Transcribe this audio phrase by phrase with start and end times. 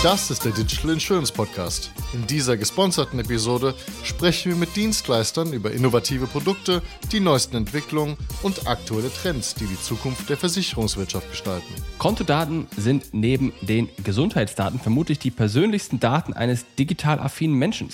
[0.00, 1.90] Das ist der Digital Insurance Podcast.
[2.12, 3.74] In dieser gesponserten Episode
[4.04, 9.80] sprechen wir mit Dienstleistern über innovative Produkte, die neuesten Entwicklungen und aktuelle Trends, die die
[9.80, 11.74] Zukunft der Versicherungswirtschaft gestalten.
[11.98, 17.88] Kontodaten sind neben den Gesundheitsdaten vermutlich die persönlichsten Daten eines digital affinen Menschen.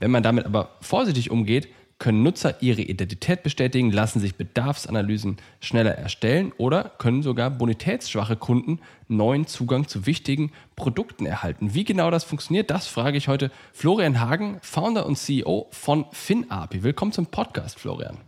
[0.00, 1.68] Wenn man damit aber vorsichtig umgeht,
[1.98, 8.80] können Nutzer ihre Identität bestätigen, lassen sich Bedarfsanalysen schneller erstellen oder können sogar bonitätsschwache Kunden
[9.08, 11.74] neuen Zugang zu wichtigen Produkten erhalten.
[11.74, 16.84] Wie genau das funktioniert, das frage ich heute Florian Hagen, Founder und CEO von FinAPI.
[16.84, 18.18] Willkommen zum Podcast, Florian.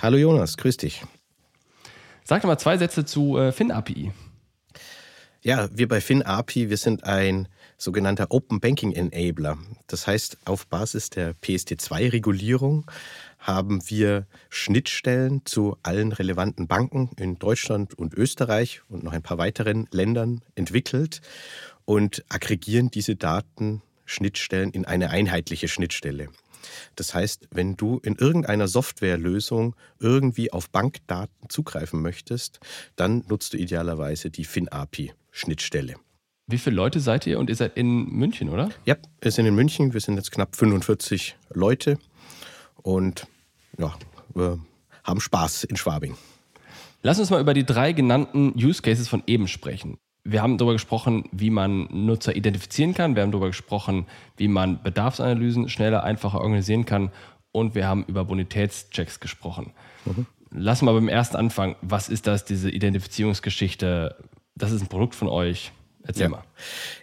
[0.00, 1.02] Hallo Jonas, grüß dich.
[2.22, 4.12] Sag doch mal zwei Sätze zu äh, FinAPI.
[5.42, 7.48] Ja, wir bei FinAPI, wir sind ein
[7.78, 9.56] sogenannter Open Banking Enabler.
[9.86, 12.90] Das heißt, auf Basis der PSD2-Regulierung
[13.38, 19.38] haben wir Schnittstellen zu allen relevanten Banken in Deutschland und Österreich und noch ein paar
[19.38, 21.22] weiteren Ländern entwickelt
[21.84, 26.28] und aggregieren diese Datenschnittstellen in eine einheitliche Schnittstelle.
[26.96, 32.58] Das heißt, wenn du in irgendeiner Softwarelösung irgendwie auf Bankdaten zugreifen möchtest,
[32.96, 35.94] dann nutzt du idealerweise die FinAPI-Schnittstelle.
[36.50, 38.70] Wie viele Leute seid ihr und ihr seid in München, oder?
[38.86, 39.92] Ja, wir sind in München.
[39.92, 41.98] Wir sind jetzt knapp 45 Leute
[42.76, 43.26] und
[43.76, 43.94] ja,
[44.34, 44.58] wir
[45.04, 46.16] haben Spaß in Schwabing.
[47.02, 49.98] Lass uns mal über die drei genannten Use Cases von eben sprechen.
[50.24, 53.14] Wir haben darüber gesprochen, wie man Nutzer identifizieren kann.
[53.14, 54.06] Wir haben darüber gesprochen,
[54.38, 57.10] wie man Bedarfsanalysen schneller, einfacher organisieren kann.
[57.52, 59.72] Und wir haben über Bonitätschecks gesprochen.
[60.06, 60.24] Mhm.
[60.50, 61.76] Lass mal beim ersten anfangen.
[61.82, 64.16] Was ist das, diese Identifizierungsgeschichte?
[64.54, 65.72] Das ist ein Produkt von euch.
[66.08, 66.28] Erzähl ja.
[66.30, 66.44] mal.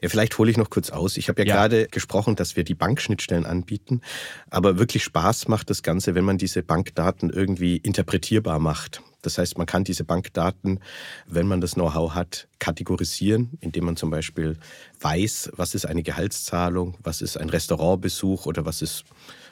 [0.01, 1.15] Ja, vielleicht hole ich noch kurz aus.
[1.15, 4.01] Ich habe ja, ja, gerade gesprochen, dass wir die Bankschnittstellen anbieten.
[4.49, 9.03] Aber wirklich Spaß macht das Ganze, wenn man diese Bankdaten irgendwie interpretierbar macht.
[9.21, 10.79] Das heißt, man kann diese Bankdaten,
[11.27, 14.57] wenn man das Know-how hat, kategorisieren, indem man zum Beispiel
[15.01, 19.05] weiß, was ist eine Gehaltszahlung, was ist ein Restaurantbesuch oder was ist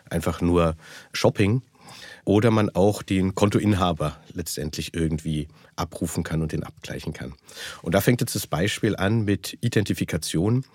[0.10, 0.76] einfach nur
[1.12, 1.62] Shopping
[2.26, 7.34] oder man auch den Kontoinhaber letztendlich irgendwie abrufen kann und den abgleichen kann.
[7.82, 10.66] Und da fängt jetzt das Beispiel an mit Identifikation.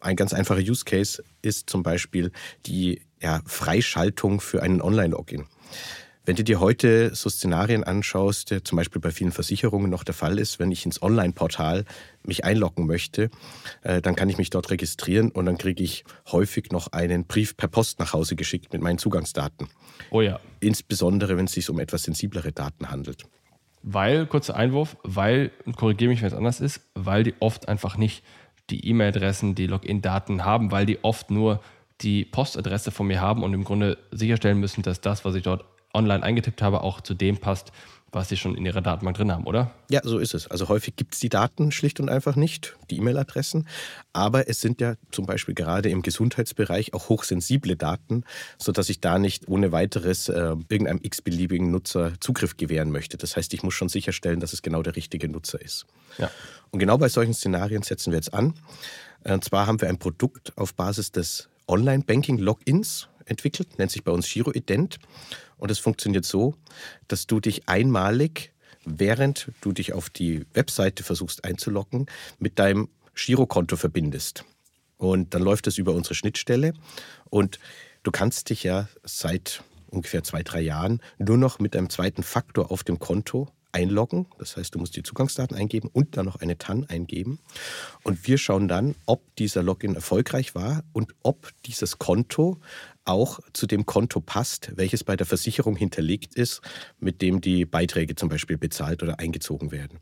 [0.00, 2.32] Ein ganz einfacher Use Case ist zum Beispiel
[2.66, 5.46] die ja, Freischaltung für einen Online-Login.
[6.26, 10.12] Wenn du dir heute so Szenarien anschaust, der zum Beispiel bei vielen Versicherungen noch der
[10.12, 11.84] Fall ist, wenn ich ins Online-Portal
[12.24, 13.30] mich einloggen möchte,
[13.84, 17.56] äh, dann kann ich mich dort registrieren und dann kriege ich häufig noch einen Brief
[17.56, 19.68] per Post nach Hause geschickt mit meinen Zugangsdaten.
[20.10, 20.40] Oh ja.
[20.58, 23.22] Insbesondere, wenn es sich um etwas sensiblere Daten handelt.
[23.84, 27.96] Weil, kurzer Einwurf, weil, und korrigiere mich, wenn es anders ist, weil die oft einfach
[27.96, 28.24] nicht
[28.68, 31.60] die E-Mail-Adressen, die Login-Daten haben, weil die oft nur
[32.00, 35.64] die Postadresse von mir haben und im Grunde sicherstellen müssen, dass das, was ich dort
[35.96, 37.72] online eingetippt habe, auch zu dem passt,
[38.12, 39.72] was Sie schon in Ihrer Datenbank drin haben, oder?
[39.90, 40.48] Ja, so ist es.
[40.50, 43.68] Also häufig gibt es die Daten schlicht und einfach nicht, die E-Mail-Adressen.
[44.12, 48.24] Aber es sind ja zum Beispiel gerade im Gesundheitsbereich auch hochsensible Daten,
[48.58, 53.18] sodass ich da nicht ohne weiteres äh, irgendeinem x-beliebigen Nutzer Zugriff gewähren möchte.
[53.18, 55.86] Das heißt, ich muss schon sicherstellen, dass es genau der richtige Nutzer ist.
[56.16, 56.30] Ja.
[56.70, 58.54] Und genau bei solchen Szenarien setzen wir jetzt an.
[59.24, 64.32] Und zwar haben wir ein Produkt auf Basis des Online-Banking-Logins entwickelt, nennt sich bei uns
[64.32, 64.98] Giro Ident.
[65.58, 66.54] Und es funktioniert so,
[67.08, 68.52] dass du dich einmalig,
[68.84, 72.06] während du dich auf die Webseite versuchst einzuloggen,
[72.38, 74.44] mit deinem Girokonto verbindest.
[74.98, 76.72] Und dann läuft das über unsere Schnittstelle.
[77.30, 77.58] Und
[78.02, 82.70] du kannst dich ja seit ungefähr zwei, drei Jahren nur noch mit einem zweiten Faktor
[82.70, 84.26] auf dem Konto einloggen.
[84.38, 87.38] Das heißt, du musst die Zugangsdaten eingeben und dann noch eine TAN eingeben.
[88.02, 92.58] Und wir schauen dann, ob dieser Login erfolgreich war und ob dieses Konto
[93.04, 96.62] auch zu dem Konto passt, welches bei der Versicherung hinterlegt ist,
[96.98, 100.00] mit dem die Beiträge zum Beispiel bezahlt oder eingezogen werden.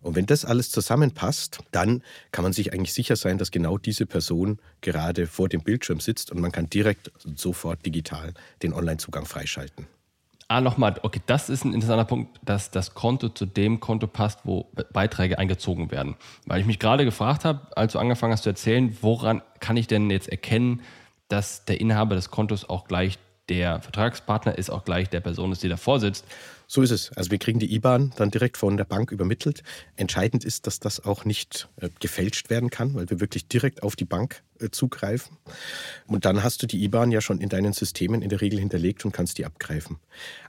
[0.00, 4.04] Und wenn das alles zusammenpasst, dann kann man sich eigentlich sicher sein, dass genau diese
[4.04, 8.34] Person gerade vor dem Bildschirm sitzt und man kann direkt sofort digital
[8.64, 9.86] den Online-Zugang freischalten.
[10.52, 14.40] Ah, nochmal, okay, das ist ein interessanter Punkt, dass das Konto zu dem Konto passt,
[14.44, 16.14] wo Beiträge eingezogen werden.
[16.44, 19.86] Weil ich mich gerade gefragt habe, als du angefangen hast zu erzählen, woran kann ich
[19.86, 20.82] denn jetzt erkennen,
[21.28, 23.18] dass der Inhaber des Kontos auch gleich
[23.48, 26.26] der Vertragspartner ist, auch gleich der Person ist, die davor sitzt.
[26.74, 27.12] So ist es.
[27.12, 29.62] Also wir kriegen die IBAN dann direkt von der Bank übermittelt.
[29.96, 33.94] Entscheidend ist, dass das auch nicht äh, gefälscht werden kann, weil wir wirklich direkt auf
[33.94, 35.36] die Bank äh, zugreifen.
[36.06, 39.04] Und dann hast du die IBAN ja schon in deinen Systemen in der Regel hinterlegt
[39.04, 39.98] und kannst die abgreifen.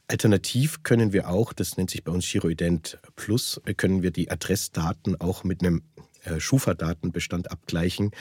[0.08, 4.32] Alternativ können wir auch, das nennt sich bei uns Giroident Plus, äh, können wir die
[4.32, 5.84] Adressdaten auch mit einem
[6.38, 8.12] Schufa-Datenbestand abgleichen.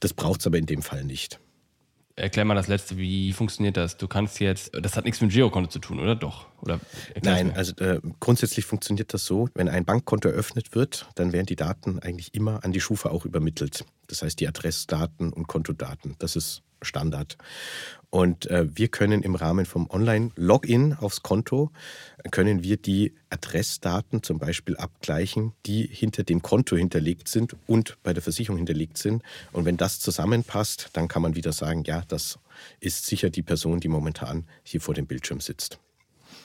[0.00, 1.40] Das braucht es aber in dem Fall nicht.
[2.16, 3.96] Erklär mal das letzte, wie funktioniert das?
[3.96, 6.46] Du kannst jetzt, das hat nichts mit dem Girokonto zu tun, oder doch?
[6.60, 6.80] Oder
[7.22, 11.56] Nein, also äh, grundsätzlich funktioniert das so, wenn ein Bankkonto eröffnet wird, dann werden die
[11.56, 13.84] Daten eigentlich immer an die Schufa auch übermittelt.
[14.08, 16.16] Das heißt die Adressdaten und Kontodaten.
[16.18, 17.36] Das ist Standard.
[18.10, 21.70] Und äh, wir können im Rahmen vom Online-Login aufs Konto,
[22.32, 28.12] können wir die Adressdaten zum Beispiel abgleichen, die hinter dem Konto hinterlegt sind und bei
[28.12, 29.22] der Versicherung hinterlegt sind.
[29.52, 32.40] Und wenn das zusammenpasst, dann kann man wieder sagen, ja, das
[32.80, 35.78] ist sicher die Person, die momentan hier vor dem Bildschirm sitzt.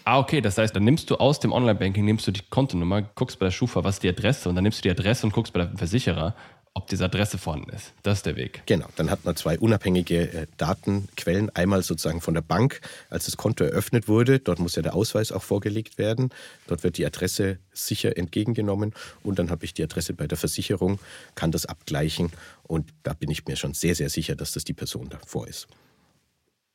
[0.07, 3.39] Ah, okay, das heißt, dann nimmst du aus dem Online-Banking, nimmst du die Kontonummer, guckst
[3.39, 5.51] bei der Schufa, was ist die Adresse und dann nimmst du die Adresse und guckst
[5.51, 6.35] bei der Versicherer,
[6.75, 7.93] ob diese Adresse vorhanden ist.
[8.03, 8.61] Das ist der Weg.
[8.65, 11.49] Genau, dann hat man zwei unabhängige äh, Datenquellen.
[11.55, 14.39] Einmal sozusagen von der Bank, als das Konto eröffnet wurde.
[14.39, 16.31] Dort muss ja der Ausweis auch vorgelegt werden.
[16.67, 18.93] Dort wird die Adresse sicher entgegengenommen.
[19.23, 20.99] Und dann habe ich die Adresse bei der Versicherung,
[21.33, 22.31] kann das abgleichen.
[22.63, 25.67] Und da bin ich mir schon sehr, sehr sicher, dass das die Person davor ist.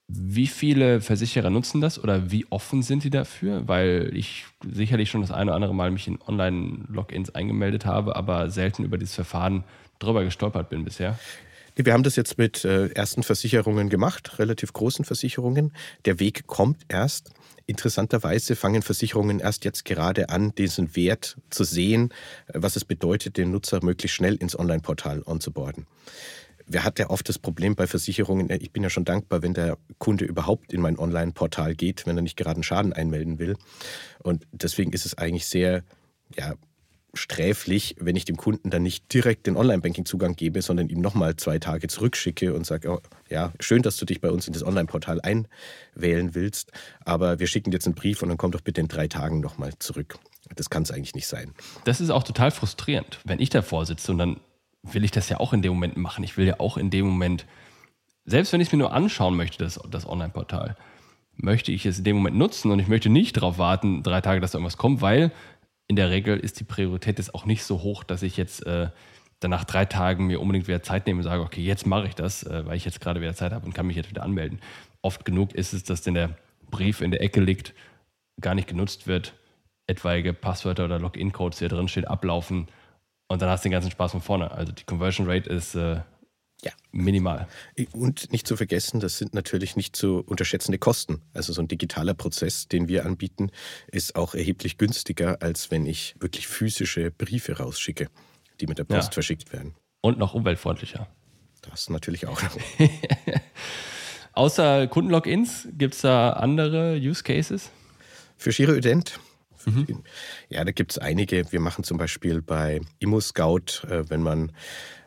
[0.09, 3.69] Wie viele Versicherer nutzen das oder wie offen sind sie dafür?
[3.69, 8.51] Weil ich sicherlich schon das eine oder andere Mal mich in Online-Logins eingemeldet habe, aber
[8.51, 9.63] selten über dieses Verfahren
[10.01, 11.19] drüber gestolpert bin bisher.
[11.77, 15.73] Wir haben das jetzt mit äh, ersten Versicherungen gemacht, relativ großen Versicherungen.
[16.05, 17.31] Der Weg kommt erst.
[17.67, 22.13] Interessanterweise fangen Versicherungen erst jetzt gerade an, diesen Wert zu sehen,
[22.49, 25.87] äh, was es bedeutet, den Nutzer möglichst schnell ins Online-Portal onzuboarden.
[26.67, 29.55] Wer hat ja oft das Problem bei Versicherungen, äh, ich bin ja schon dankbar, wenn
[29.55, 33.57] der Kunde überhaupt in mein Online-Portal geht, wenn er nicht gerade einen Schaden einmelden will.
[34.23, 35.83] Und deswegen ist es eigentlich sehr
[36.37, 36.55] ja,
[37.15, 41.59] sträflich, wenn ich dem Kunden dann nicht direkt den Online-Banking-Zugang gebe, sondern ihm nochmal zwei
[41.59, 45.21] Tage zurückschicke und sage, oh, ja, schön, dass du dich bei uns in das Online-Portal
[45.21, 46.73] einwählen willst,
[47.05, 49.73] aber wir schicken jetzt einen Brief und dann komm doch bitte in drei Tagen nochmal
[49.79, 50.19] zurück.
[50.55, 51.53] Das kann es eigentlich nicht sein.
[51.85, 54.41] Das ist auch total frustrierend, wenn ich davor sitze und dann
[54.83, 56.25] will ich das ja auch in dem Moment machen.
[56.25, 57.47] Ich will ja auch in dem Moment,
[58.25, 60.77] selbst wenn ich es mir nur anschauen möchte, das, das Online-Portal,
[61.37, 64.41] möchte ich es in dem Moment nutzen und ich möchte nicht darauf warten, drei Tage,
[64.41, 65.33] dass da irgendwas kommt, weil
[65.91, 68.91] in der Regel ist die Priorität jetzt auch nicht so hoch, dass ich jetzt äh,
[69.41, 72.15] dann nach drei Tagen mir unbedingt wieder Zeit nehme und sage, okay, jetzt mache ich
[72.15, 74.61] das, äh, weil ich jetzt gerade wieder Zeit habe und kann mich jetzt wieder anmelden.
[75.03, 76.37] Oft genug ist es, dass denn der
[76.71, 77.75] Brief in der Ecke liegt,
[78.41, 79.35] gar nicht genutzt wird,
[79.89, 82.69] etwaige Passwörter oder Login-Codes, die da drin stehen, ablaufen
[83.27, 84.53] und dann hast du den ganzen Spaß von vorne.
[84.53, 86.03] Also die Conversion Rate ist äh,
[86.63, 86.73] ja.
[86.93, 87.49] Minimal.
[87.93, 91.23] Und nicht zu vergessen, das sind natürlich nicht zu unterschätzende Kosten.
[91.33, 93.51] Also so ein digitaler Prozess, den wir anbieten,
[93.89, 98.09] ist auch erheblich günstiger, als wenn ich wirklich physische Briefe rausschicke,
[98.61, 99.13] die mit der Post ja.
[99.13, 99.75] verschickt werden.
[100.01, 101.09] Und noch umweltfreundlicher.
[101.63, 102.57] Das natürlich auch noch.
[104.33, 107.71] Außer Kundenlogins, gibt es da andere Use Cases?
[108.37, 109.19] Für Giroident
[109.67, 110.03] Mhm.
[110.49, 111.51] Ja, da gibt es einige.
[111.53, 114.53] Wir machen zum Beispiel bei ImmoScout, äh, wenn man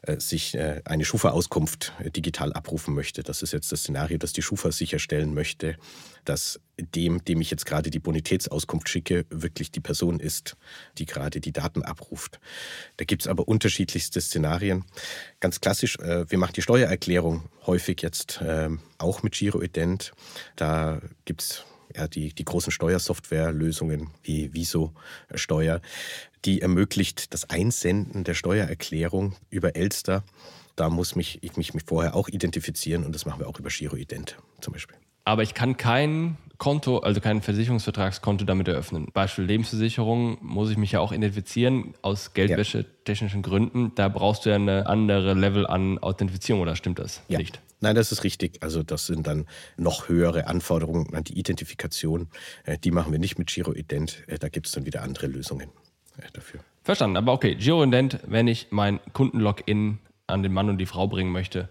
[0.03, 3.23] äh, sich äh, eine Schufa-Auskunft digital abrufen möchte.
[3.23, 5.77] Das ist jetzt das Szenario, das die Schufa sicherstellen möchte,
[6.25, 10.57] dass dem, dem ich jetzt gerade die Bonitätsauskunft schicke, wirklich die Person ist,
[10.97, 12.39] die gerade die Daten abruft.
[12.97, 14.83] Da gibt es aber unterschiedlichste Szenarien.
[15.39, 20.13] Ganz klassisch, wir machen die Steuererklärung häufig jetzt ähm, auch mit Giroident.
[20.55, 24.93] Da gibt es ja, die, die großen Steuersoftwarelösungen wie Viso
[25.33, 25.81] Steuer,
[26.45, 30.23] die ermöglicht das Einsenden der Steuererklärung über Elster.
[30.75, 34.37] Da muss mich, ich mich vorher auch identifizieren und das machen wir auch über Giroident
[34.59, 34.97] zum Beispiel.
[35.25, 39.07] Aber ich kann kein Konto, also kein Versicherungsvertragskonto damit eröffnen.
[39.13, 43.93] Beispiel Lebensversicherung muss ich mich ja auch identifizieren aus geldwäschetechnischen Gründen.
[43.95, 47.39] Da brauchst du ja eine andere Level an Authentifizierung oder stimmt das ja.
[47.39, 47.61] nicht?
[47.83, 48.63] Nein, das ist richtig.
[48.63, 52.29] Also das sind dann noch höhere Anforderungen an die Identifikation.
[52.63, 54.23] Äh, die machen wir nicht mit GiroIdent.
[54.27, 55.69] Äh, da gibt es dann wieder andere Lösungen
[56.17, 56.61] äh, dafür.
[56.85, 57.17] Verstanden.
[57.17, 61.67] Aber okay, GiroIdent, wenn ich mein Kundenlogin an den Mann und die Frau bringen möchte,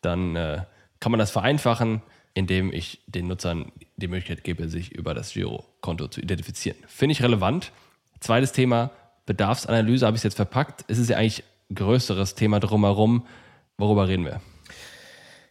[0.00, 0.62] dann äh,
[0.98, 2.00] kann man das vereinfachen,
[2.32, 6.78] indem ich den Nutzern die Möglichkeit gebe, sich über das Girokonto zu identifizieren.
[6.86, 7.70] Finde ich relevant.
[8.20, 8.92] Zweites Thema,
[9.26, 10.86] Bedarfsanalyse habe ich jetzt verpackt.
[10.88, 13.26] Es ist ja eigentlich ein größeres Thema drumherum.
[13.76, 14.40] Worüber reden wir?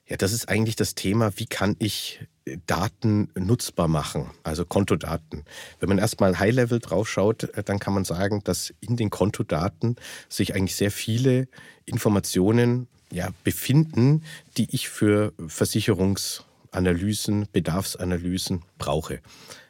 [0.10, 5.44] Ja, das ist eigentlich das Thema, wie kann ich äh, Daten nutzbar machen, also Kontodaten.
[5.80, 9.98] Wenn man erstmal High-Level draufschaut, äh, dann kann man sagen, dass in den Kontodaten
[10.28, 11.48] sich eigentlich sehr viele
[11.86, 14.24] Informationen ja, befinden,
[14.58, 19.20] die ich für Versicherungsanalysen, Bedarfsanalysen brauche.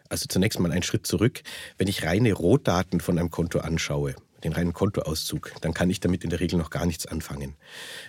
[0.08, 1.44] Also zunächst mal einen Schritt zurück.
[1.78, 6.24] Wenn ich reine Rohdaten von einem Konto anschaue, den reinen Kontoauszug, dann kann ich damit
[6.24, 7.56] in der Regel noch gar nichts anfangen.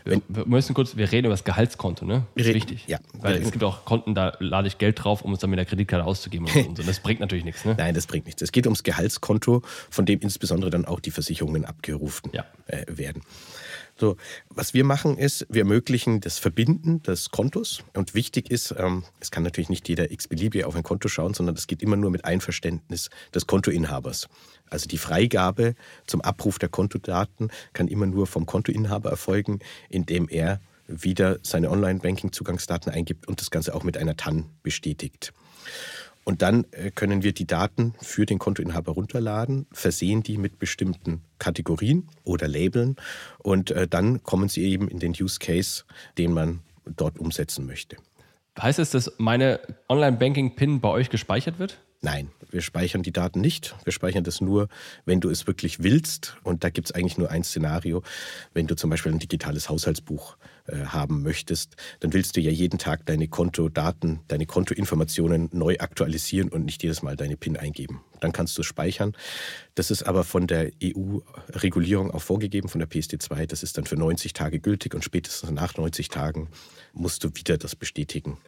[0.04, 2.26] Wenn, wir müssen kurz, wir reden über das Gehaltskonto, ne?
[2.36, 2.84] Das ist wichtig.
[2.86, 2.98] Ja.
[3.14, 5.66] Weil es gibt auch Konten, da lade ich Geld drauf, um es dann mit der
[5.66, 6.82] Kreditkarte auszugeben und so.
[6.82, 7.74] Das bringt natürlich nichts, ne?
[7.78, 8.42] Nein, das bringt nichts.
[8.42, 12.44] Es geht ums Gehaltskonto, von dem insbesondere dann auch die Versicherungen abgerufen ja.
[12.66, 13.22] äh, werden.
[14.00, 14.16] So,
[14.48, 17.84] was wir machen ist, wir ermöglichen das Verbinden des Kontos.
[17.94, 21.54] Und wichtig ist, ähm, es kann natürlich nicht jeder x-beliebige auf ein Konto schauen, sondern
[21.54, 24.28] das geht immer nur mit Einverständnis des Kontoinhabers.
[24.70, 25.74] Also die Freigabe
[26.06, 29.58] zum Abruf der Kontodaten kann immer nur vom Kontoinhaber erfolgen,
[29.90, 35.34] indem er wieder seine Online-Banking-Zugangsdaten eingibt und das Ganze auch mit einer TAN bestätigt.
[36.24, 41.22] Und dann äh, können wir die Daten für den Kontoinhaber runterladen, versehen die mit bestimmten
[41.38, 42.96] Kategorien oder Labeln
[43.38, 45.84] und äh, dann kommen sie eben in den Use Case,
[46.18, 47.96] den man dort umsetzen möchte.
[48.60, 51.78] Heißt es, dass meine Online-Banking-PIN bei euch gespeichert wird?
[52.02, 53.74] Nein, wir speichern die Daten nicht.
[53.84, 54.68] Wir speichern das nur,
[55.04, 56.36] wenn du es wirklich willst.
[56.42, 58.02] Und da gibt es eigentlich nur ein Szenario.
[58.54, 60.36] Wenn du zum Beispiel ein digitales Haushaltsbuch
[60.70, 66.48] äh, haben möchtest, dann willst du ja jeden Tag deine Kontodaten, deine Kontoinformationen neu aktualisieren
[66.48, 68.02] und nicht jedes Mal deine PIN eingeben.
[68.20, 69.16] Dann kannst du speichern.
[69.74, 73.46] Das ist aber von der EU-Regulierung auch vorgegeben, von der PSD2.
[73.46, 76.48] Das ist dann für 90 Tage gültig und spätestens nach 90 Tagen
[76.92, 78.38] musst du wieder das bestätigen,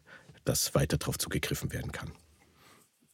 [0.45, 2.13] dass weiter darauf zugegriffen werden kann.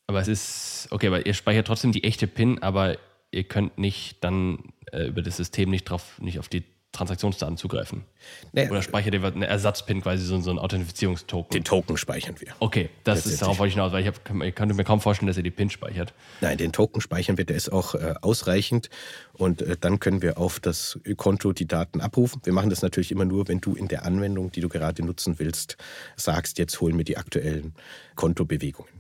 [0.06, 2.96] Aber es ist, okay, aber ihr speichert trotzdem die echte PIN, aber
[3.30, 6.64] ihr könnt nicht dann äh, über das System nicht drauf, nicht auf die
[6.98, 8.04] Transaktionsdaten zugreifen.
[8.52, 11.50] Nee, Oder speichert ihr eine Ersatz-PIN, quasi so, so ein Authentifizierungstoken?
[11.54, 12.48] Den Token speichern wir.
[12.58, 15.28] Okay, das ist darauf wollte ich hinaus, weil ich, hab, ich könnte mir kaum vorstellen,
[15.28, 16.12] dass ihr die PIN speichert.
[16.40, 18.90] Nein, den Token speichern wir, der ist auch äh, ausreichend
[19.32, 22.40] und äh, dann können wir auf das Konto die Daten abrufen.
[22.44, 25.38] Wir machen das natürlich immer nur, wenn du in der Anwendung, die du gerade nutzen
[25.38, 25.76] willst,
[26.16, 27.74] sagst, jetzt holen wir die aktuellen
[28.16, 28.90] Kontobewegungen.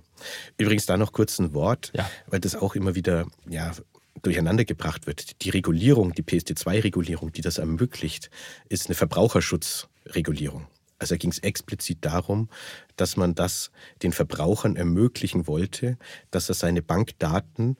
[0.56, 2.08] Übrigens da noch kurz ein Wort, ja.
[2.26, 3.72] weil das auch immer wieder ja,
[4.22, 5.42] durcheinander gebracht wird.
[5.42, 8.30] Die Regulierung, die PSD2-Regulierung, die das ermöglicht,
[8.68, 10.66] ist eine Verbraucherschutzregulierung.
[10.98, 12.48] Also ging es explizit darum,
[12.96, 13.70] dass man das
[14.02, 15.96] den Verbrauchern ermöglichen wollte,
[16.30, 17.76] dass er seine Bankdaten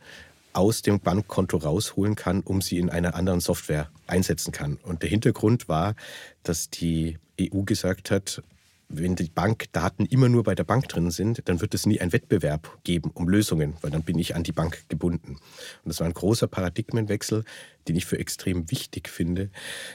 [0.52, 4.76] aus dem Bankkonto rausholen kann, um sie in einer anderen Software einsetzen kann.
[4.82, 5.94] Und der Hintergrund war,
[6.42, 8.42] dass die EU gesagt hat,
[8.88, 12.12] wenn die Bankdaten immer nur bei der Bank drin sind, dann wird es nie einen
[12.12, 15.32] Wettbewerb geben um Lösungen, weil dann bin ich an die Bank gebunden.
[15.32, 15.38] Und
[15.84, 17.44] das war ein großer Paradigmenwechsel,
[17.86, 19.50] den ich für extrem wichtig finde.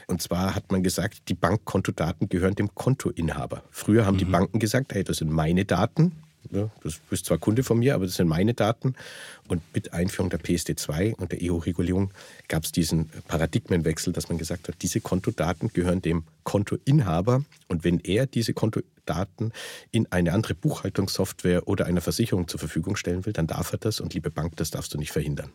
[0.06, 3.64] Und zwar hat man gesagt, die Bankkontodaten gehören dem Kontoinhaber.
[3.70, 4.18] Früher haben mhm.
[4.18, 6.12] die Banken gesagt, hey, das sind meine Daten,
[6.50, 8.94] ja, das ist zwar Kunde von mir, aber das sind meine Daten.
[9.48, 12.10] Und mit Einführung der PSD2 und der EU-Regulierung
[12.48, 17.44] gab es diesen Paradigmenwechsel, dass man gesagt hat, diese Kontodaten gehören dem Kontoinhaber.
[17.68, 19.52] Und wenn er diese Kontodaten
[19.90, 24.00] in eine andere Buchhaltungssoftware oder einer Versicherung zur Verfügung stellen will, dann darf er das.
[24.00, 25.50] Und liebe Bank, das darfst du nicht verhindern.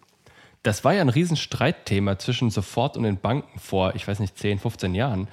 [0.63, 4.59] Das war ja ein Riesenstreitthema zwischen Sofort und den Banken vor, ich weiß nicht, 10,
[4.59, 5.29] 15 Jahren.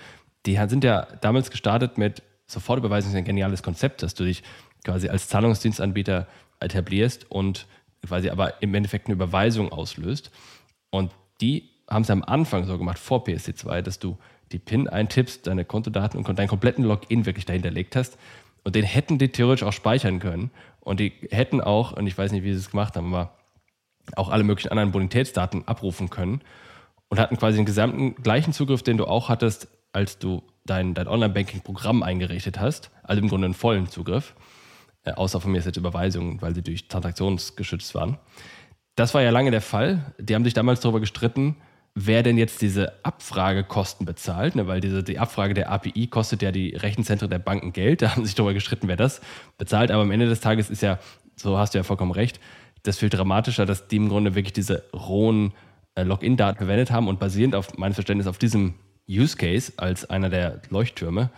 [0.46, 4.42] Die sind ja damals gestartet mit Sofortüberweisung ist ein geniales Konzept, dass du dich
[4.86, 6.26] quasi als Zahlungsdienstanbieter
[6.60, 7.66] etablierst und
[8.06, 10.30] quasi aber im Endeffekt eine Überweisung auslöst.
[10.90, 14.16] Und die haben es am Anfang so gemacht, vor PSD2, dass du
[14.52, 18.16] die PIN eintippst, deine Kontodaten und deinen kompletten Login wirklich dahinterlegt hast.
[18.62, 20.50] Und den hätten die theoretisch auch speichern können.
[20.80, 23.36] Und die hätten auch, und ich weiß nicht, wie sie es gemacht haben, aber
[24.14, 26.42] auch alle möglichen anderen Bonitätsdaten abrufen können
[27.08, 31.08] und hatten quasi den gesamten gleichen Zugriff, den du auch hattest, als du dein, dein
[31.08, 32.90] Online-Banking-Programm eingerichtet hast.
[33.02, 34.34] Also im Grunde einen vollen Zugriff.
[35.06, 38.18] Äh, außer von mir ist jetzt Überweisungen, weil sie durch transaktionsgeschützt waren.
[38.96, 40.12] Das war ja lange der Fall.
[40.18, 41.56] Die haben sich damals darüber gestritten,
[41.94, 44.66] wer denn jetzt diese Abfragekosten bezahlt, ne?
[44.66, 48.02] weil diese, die Abfrage der API kostet ja die Rechenzentren der Banken Geld.
[48.06, 49.20] Da haben sich darüber gestritten, wer das
[49.56, 49.90] bezahlt.
[49.90, 50.98] Aber am Ende des Tages ist ja,
[51.36, 52.40] so hast du ja vollkommen recht,
[52.82, 55.52] das viel dramatischer, dass die im Grunde wirklich diese rohen
[55.94, 58.74] äh, Login-Daten verwendet haben und basierend auf meinem Verständnis auf diesem
[59.08, 61.30] Use Case als einer der Leuchttürme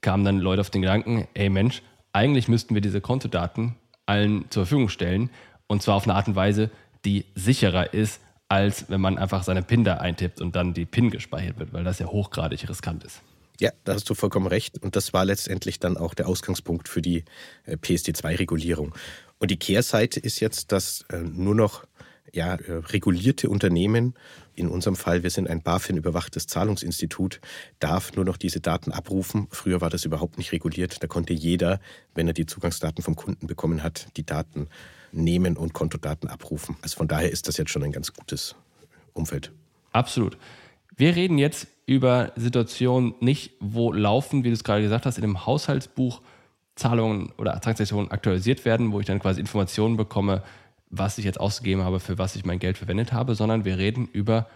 [0.00, 3.76] kamen dann Leute auf den Gedanken, ey Mensch, eigentlich müssten wir diese Kontodaten
[4.06, 5.30] allen zur Verfügung stellen
[5.66, 6.70] und zwar auf eine Art und Weise,
[7.04, 11.10] die sicherer ist, als wenn man einfach seine PIN da eintippt und dann die PIN
[11.10, 13.22] gespeichert wird, weil das ja hochgradig riskant ist.
[13.60, 14.82] Ja, da hast du vollkommen recht.
[14.82, 17.24] Und das war letztendlich dann auch der Ausgangspunkt für die
[17.66, 18.94] äh, PSD2-Regulierung.
[19.38, 21.84] Und die Kehrseite ist jetzt, dass äh, nur noch
[22.32, 24.14] ja, äh, regulierte Unternehmen,
[24.54, 27.40] in unserem Fall, wir sind ein BaFin-überwachtes Zahlungsinstitut,
[27.78, 29.48] darf nur noch diese Daten abrufen.
[29.50, 31.02] Früher war das überhaupt nicht reguliert.
[31.02, 31.80] Da konnte jeder,
[32.14, 34.68] wenn er die Zugangsdaten vom Kunden bekommen hat, die Daten
[35.12, 36.76] nehmen und Kontodaten abrufen.
[36.82, 38.54] Also von daher ist das jetzt schon ein ganz gutes
[39.12, 39.50] Umfeld.
[39.92, 40.36] Absolut.
[40.96, 45.22] Wir reden jetzt über Situationen nicht, wo laufen, wie du es gerade gesagt hast, in
[45.22, 46.20] dem Haushaltsbuch
[46.76, 50.42] Zahlungen oder Transaktionen aktualisiert werden, wo ich dann quasi Informationen bekomme,
[50.90, 54.08] was ich jetzt ausgegeben habe, für was ich mein Geld verwendet habe, sondern wir reden
[54.12, 54.48] über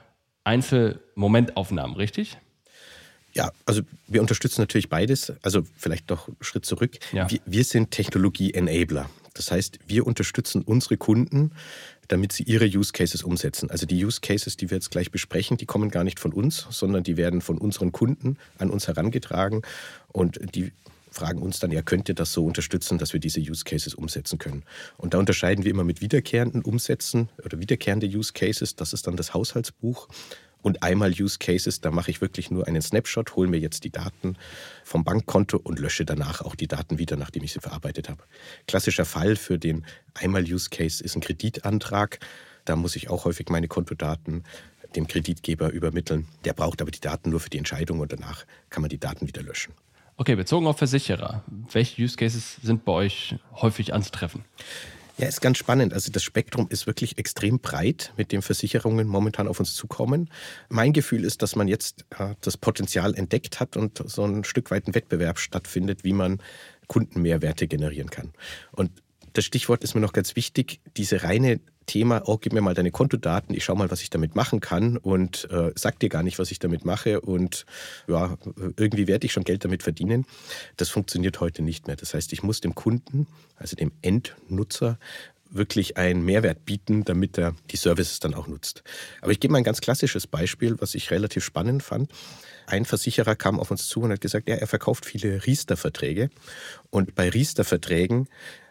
[0.42, 2.38] Einzelmomentaufnahmen, richtig?
[3.32, 5.32] Ja, also wir unterstützen natürlich beides.
[5.42, 6.98] Also vielleicht noch einen Schritt zurück.
[7.12, 7.30] Ja.
[7.30, 9.10] Wir, wir sind Technologie-Enabler.
[9.34, 11.50] Das heißt, wir unterstützen unsere Kunden,
[12.06, 13.70] damit sie ihre Use Cases umsetzen.
[13.70, 16.66] Also die Use Cases, die wir jetzt gleich besprechen, die kommen gar nicht von uns,
[16.70, 19.62] sondern die werden von unseren Kunden an uns herangetragen
[20.12, 20.72] und die
[21.14, 24.38] fragen uns dann, ja, könnt ihr das so unterstützen, dass wir diese Use Cases umsetzen
[24.38, 24.64] können?
[24.96, 28.76] Und da unterscheiden wir immer mit wiederkehrenden Umsätzen oder wiederkehrende Use Cases.
[28.76, 30.08] Das ist dann das Haushaltsbuch.
[30.64, 33.90] Und einmal Use Cases, da mache ich wirklich nur einen Snapshot, hole mir jetzt die
[33.90, 34.36] Daten
[34.82, 38.24] vom Bankkonto und lösche danach auch die Daten wieder, nachdem ich sie verarbeitet habe.
[38.66, 42.18] Klassischer Fall für den einmal Use Case ist ein Kreditantrag.
[42.64, 44.44] Da muss ich auch häufig meine Kontodaten
[44.96, 46.28] dem Kreditgeber übermitteln.
[46.46, 49.26] Der braucht aber die Daten nur für die Entscheidung und danach kann man die Daten
[49.26, 49.74] wieder löschen.
[50.16, 51.42] Okay, bezogen auf Versicherer,
[51.72, 54.44] welche Use Cases sind bei euch häufig anzutreffen?
[55.18, 55.92] Ja, ist ganz spannend.
[55.92, 60.28] Also das Spektrum ist wirklich extrem breit, mit dem Versicherungen momentan auf uns zukommen.
[60.68, 64.70] Mein Gefühl ist, dass man jetzt äh, das Potenzial entdeckt hat und so ein Stück
[64.70, 66.40] weit ein Wettbewerb stattfindet, wie man
[66.86, 68.32] Kundenmehrwerte generieren kann.
[68.72, 68.90] Und
[69.32, 72.90] das Stichwort ist mir noch ganz wichtig, diese reine Thema, oh, gib mir mal deine
[72.90, 76.38] Kontodaten, ich schau mal, was ich damit machen kann und äh, sag dir gar nicht,
[76.38, 77.66] was ich damit mache und
[78.08, 78.36] ja,
[78.76, 80.26] irgendwie werde ich schon Geld damit verdienen.
[80.76, 81.96] Das funktioniert heute nicht mehr.
[81.96, 83.26] Das heißt, ich muss dem Kunden,
[83.56, 84.98] also dem Endnutzer,
[85.50, 88.82] wirklich einen Mehrwert bieten, damit er die Services dann auch nutzt.
[89.20, 92.10] Aber ich gebe mal ein ganz klassisches Beispiel, was ich relativ spannend fand.
[92.66, 96.30] Ein Versicherer kam auf uns zu und hat gesagt, ja, er verkauft viele Riester-Verträge.
[96.90, 98.28] Und bei Riester-Verträgen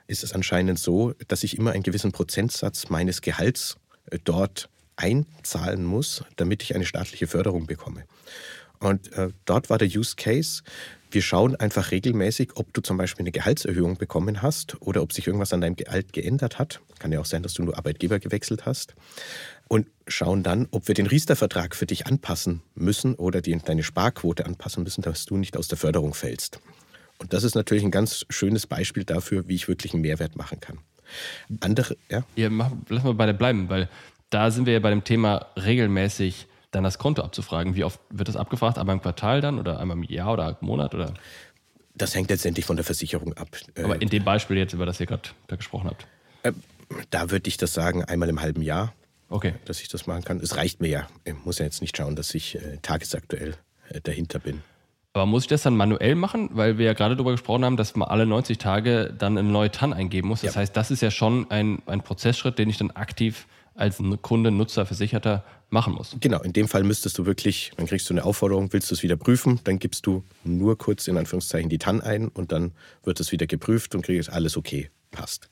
[0.07, 3.77] ist es anscheinend so, dass ich immer einen gewissen Prozentsatz meines Gehalts
[4.09, 8.03] äh, dort einzahlen muss, damit ich eine staatliche Förderung bekomme.
[8.79, 10.61] Und äh, dort war der Use Case,
[11.13, 15.27] wir schauen einfach regelmäßig, ob du zum Beispiel eine Gehaltserhöhung bekommen hast oder ob sich
[15.27, 16.81] irgendwas an deinem Gehalt geändert hat.
[16.97, 18.95] Kann ja auch sein, dass du nur Arbeitgeber gewechselt hast.
[19.67, 24.45] Und schauen dann, ob wir den Riester-Vertrag für dich anpassen müssen oder die, deine Sparquote
[24.45, 26.59] anpassen müssen, dass du nicht aus der Förderung fällst.
[27.19, 30.59] Und das ist natürlich ein ganz schönes Beispiel dafür, wie ich wirklich einen Mehrwert machen
[30.59, 30.79] kann.
[31.61, 32.23] Andere, ja?
[32.35, 33.89] Ja, mach, lass mal bei der bleiben, weil
[34.29, 37.75] da sind wir ja bei dem Thema regelmäßig dann das Konto abzufragen.
[37.75, 38.77] Wie oft wird das abgefragt?
[38.77, 40.95] Einmal im Quartal dann oder einmal im Jahr oder im Monat?
[40.95, 41.13] Oder?
[41.95, 43.49] Das hängt letztendlich von der Versicherung ab.
[43.77, 46.07] Aber in dem Beispiel jetzt, über das ihr gerade gesprochen habt.
[46.41, 46.53] Äh,
[47.11, 48.93] da würde ich das sagen, einmal im halben Jahr,
[49.29, 49.53] okay.
[49.65, 50.39] dass ich das machen kann.
[50.39, 51.07] Es reicht mir ja.
[51.25, 53.55] Ich muss ja jetzt nicht schauen, dass ich äh, tagesaktuell
[53.89, 54.63] äh, dahinter bin.
[55.13, 56.49] Aber muss ich das dann manuell machen?
[56.53, 59.69] Weil wir ja gerade darüber gesprochen haben, dass man alle 90 Tage dann eine neue
[59.69, 60.41] TAN eingeben muss.
[60.41, 60.61] Das ja.
[60.61, 63.45] heißt, das ist ja schon ein, ein Prozessschritt, den ich dann aktiv
[63.75, 66.15] als Kunde, Nutzer, Versicherter machen muss.
[66.19, 69.03] Genau, in dem Fall müsstest du wirklich, dann kriegst du eine Aufforderung, willst du es
[69.03, 72.71] wieder prüfen, dann gibst du nur kurz in Anführungszeichen die TAN ein und dann
[73.03, 75.49] wird es wieder geprüft und kriegst alles okay, passt.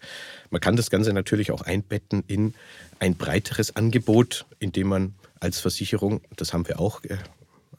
[0.50, 2.54] Man kann das Ganze natürlich auch einbetten in
[3.00, 7.18] ein breiteres Angebot, indem man als Versicherung, das haben wir auch äh,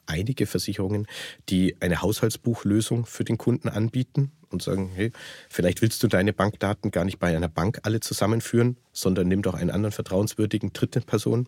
[0.05, 1.07] einige Versicherungen,
[1.49, 5.11] die eine Haushaltsbuchlösung für den Kunden anbieten und sagen, hey,
[5.49, 9.53] vielleicht willst du deine Bankdaten gar nicht bei einer Bank alle zusammenführen, sondern nimm doch
[9.53, 11.47] einen anderen vertrauenswürdigen dritte Person.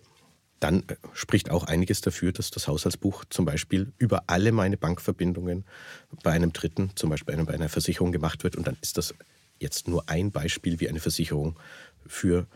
[0.59, 5.65] Dann äh, spricht auch einiges dafür, dass das Haushaltsbuch zum Beispiel über alle meine Bankverbindungen
[6.23, 8.55] bei einem Dritten, zum Beispiel bei einer Versicherung gemacht wird.
[8.55, 9.13] Und dann ist das
[9.59, 11.57] jetzt nur ein Beispiel, wie eine Versicherung
[12.07, 12.47] für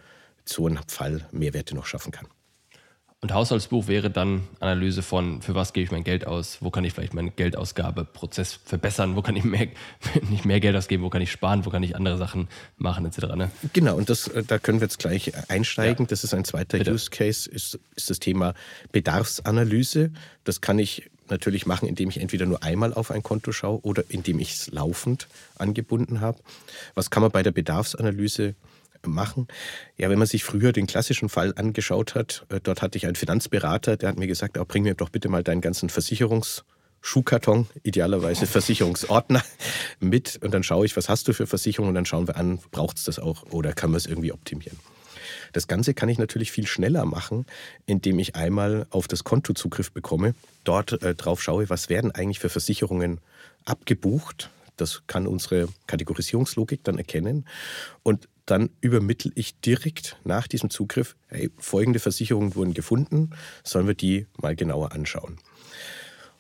[0.46, 2.28] so einen Fall Mehrwerte noch schaffen kann.
[3.22, 6.86] Und Haushaltsbuch wäre dann Analyse von, für was gebe ich mein Geld aus, wo kann
[6.86, 9.68] ich vielleicht meinen Geldausgabeprozess verbessern, wo kann ich mehr,
[10.30, 13.36] nicht mehr Geld ausgeben, wo kann ich sparen, wo kann ich andere Sachen machen, etc.
[13.36, 13.52] Ne?
[13.74, 16.06] Genau, und das, äh, da können wir jetzt gleich einsteigen.
[16.06, 16.10] Ja.
[16.10, 16.94] Das ist ein zweiter Bitte.
[16.94, 18.54] Use Case, ist, ist das Thema
[18.94, 20.12] Bedarfsanalyse.
[20.46, 24.04] Das kann ich natürlich machen, indem ich entweder nur einmal auf ein Konto schaue oder
[24.08, 25.28] indem ich es laufend
[25.58, 26.40] angebunden habe.
[26.96, 28.56] Was kann man bei der Bedarfsanalyse
[29.08, 29.48] machen.
[29.98, 33.16] Ja, wenn man sich früher den klassischen Fall angeschaut hat, äh, dort hatte ich einen
[33.16, 38.46] Finanzberater, der hat mir gesagt, oh, bring mir doch bitte mal deinen ganzen Versicherungsschuhkarton, idealerweise
[38.48, 39.44] Versicherungsordner
[40.00, 42.60] mit und dann schaue ich, was hast du für Versicherungen und dann schauen wir an,
[42.72, 44.78] braucht es das auch oder kann man es irgendwie optimieren.
[45.54, 47.46] Das Ganze kann ich natürlich viel schneller machen,
[47.86, 52.40] indem ich einmal auf das Konto Zugriff bekomme, dort äh, drauf schaue, was werden eigentlich
[52.40, 53.20] für Versicherungen
[53.66, 54.50] abgebucht.
[54.78, 57.46] Das kann unsere Kategorisierungslogik dann erkennen.
[58.04, 63.32] Und dann übermittle ich direkt nach diesem Zugriff, hey, folgende Versicherungen wurden gefunden,
[63.64, 65.38] sollen wir die mal genauer anschauen.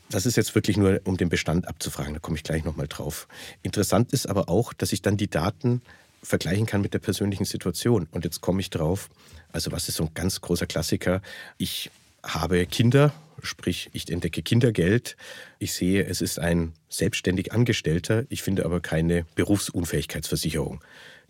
[0.09, 3.27] Das ist jetzt wirklich nur, um den Bestand abzufragen, da komme ich gleich nochmal drauf.
[3.61, 5.83] Interessant ist aber auch, dass ich dann die Daten
[6.23, 8.07] vergleichen kann mit der persönlichen Situation.
[8.11, 9.09] Und jetzt komme ich drauf,
[9.51, 11.21] also was ist so ein ganz großer Klassiker?
[11.57, 11.91] Ich
[12.23, 15.15] habe Kinder, sprich ich entdecke Kindergeld.
[15.59, 20.81] Ich sehe, es ist ein selbstständig Angestellter, ich finde aber keine Berufsunfähigkeitsversicherung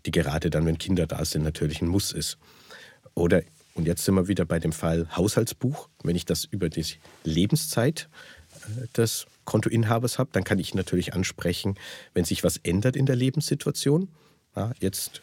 [0.06, 2.38] die gerade dann, wenn Kinder da sind, natürlich ein Muss ist.
[3.16, 5.90] Oder, und jetzt sind wir wieder bei dem Fall Haushaltsbuch.
[6.04, 6.86] Wenn ich das über die
[7.24, 8.10] Lebenszeit
[8.68, 11.76] äh, des Kontoinhabers habe, dann kann ich natürlich ansprechen,
[12.14, 14.10] wenn sich was ändert in der Lebenssituation.
[14.56, 15.22] Ja, jetzt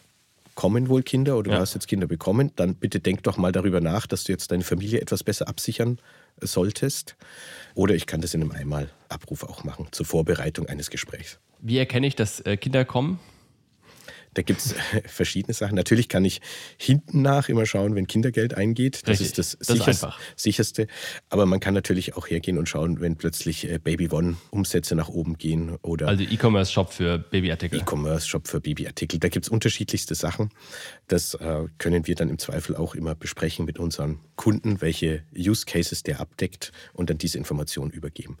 [0.57, 1.57] kommen wohl Kinder oder ja.
[1.57, 4.51] du hast jetzt Kinder bekommen, dann bitte denk doch mal darüber nach, dass du jetzt
[4.51, 5.99] deine Familie etwas besser absichern
[6.41, 7.15] solltest.
[7.75, 11.39] Oder ich kann das in einem Einmalabruf auch machen, zur Vorbereitung eines Gesprächs.
[11.59, 13.19] Wie erkenne ich, dass äh, Kinder kommen?
[14.33, 15.75] Da gibt es verschiedene Sachen.
[15.75, 16.41] Natürlich kann ich
[16.77, 19.01] hinten nach immer schauen, wenn Kindergeld eingeht.
[19.03, 19.27] Das Richtig.
[19.27, 20.87] ist das, das sicherste, ist sicherste.
[21.29, 25.09] Aber man kann natürlich auch hergehen und schauen, wenn plötzlich äh, Baby One Umsätze nach
[25.09, 26.07] oben gehen oder.
[26.07, 27.79] Also E-Commerce-Shop für Babyartikel.
[27.79, 29.19] E-Commerce-Shop für Babyartikel.
[29.19, 30.49] Da gibt es unterschiedlichste Sachen.
[31.07, 35.65] Das äh, können wir dann im Zweifel auch immer besprechen mit unseren Kunden, welche Use
[35.65, 38.37] Cases der abdeckt und dann diese Informationen übergeben.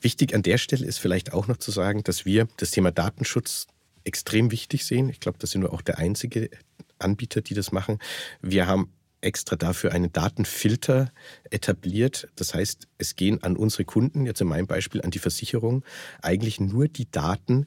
[0.00, 3.66] Wichtig an der Stelle ist vielleicht auch noch zu sagen, dass wir das Thema Datenschutz
[4.08, 5.08] extrem wichtig sehen.
[5.08, 6.50] Ich glaube, da sind wir auch der einzige
[6.98, 7.98] Anbieter, die das machen.
[8.42, 11.12] Wir haben extra dafür einen Datenfilter
[11.50, 12.28] etabliert.
[12.36, 15.84] Das heißt, es gehen an unsere Kunden, jetzt in meinem Beispiel an die Versicherung,
[16.22, 17.66] eigentlich nur die Daten,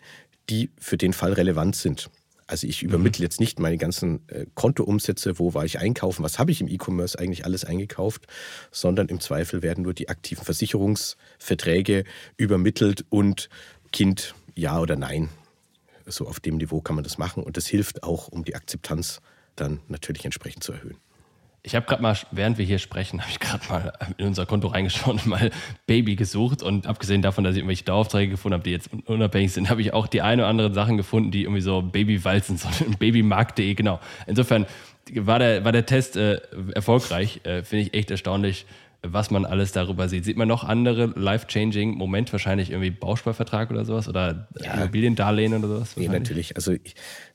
[0.49, 2.09] die für den Fall relevant sind.
[2.47, 3.25] Also ich übermittle mhm.
[3.25, 7.17] jetzt nicht meine ganzen äh, Kontoumsätze, wo war ich einkaufen, was habe ich im E-Commerce
[7.17, 8.27] eigentlich alles eingekauft,
[8.71, 12.03] sondern im Zweifel werden nur die aktiven Versicherungsverträge
[12.35, 13.49] übermittelt und
[13.91, 15.29] Kind ja oder nein
[16.15, 19.21] so auf dem Niveau kann man das machen und das hilft auch, um die Akzeptanz
[19.55, 20.97] dann natürlich entsprechend zu erhöhen.
[21.63, 24.67] Ich habe gerade mal, während wir hier sprechen, habe ich gerade mal in unser Konto
[24.67, 25.51] reingeschaut und mal
[25.85, 26.63] Baby gesucht.
[26.63, 29.93] Und abgesehen davon, dass ich irgendwelche Daueraufträge gefunden habe, die jetzt unabhängig sind, habe ich
[29.93, 32.67] auch die eine oder andere Sachen gefunden, die irgendwie so Babywalzen, so
[32.99, 33.99] babymarkt.de, genau.
[34.25, 34.65] Insofern
[35.13, 36.41] war der, war der Test äh,
[36.73, 37.41] erfolgreich.
[37.43, 38.65] Äh, Finde ich echt erstaunlich,
[39.03, 40.25] was man alles darüber sieht.
[40.25, 44.75] Sieht man noch andere life-changing Moment, wahrscheinlich irgendwie Bausparvertrag oder sowas oder ja.
[44.75, 45.97] Immobiliendarlehen oder sowas?
[45.97, 46.55] Nee, natürlich.
[46.55, 46.75] Also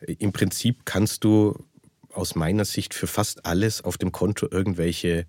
[0.06, 1.64] im Prinzip kannst du
[2.12, 5.26] aus meiner Sicht für fast alles auf dem Konto irgendwelche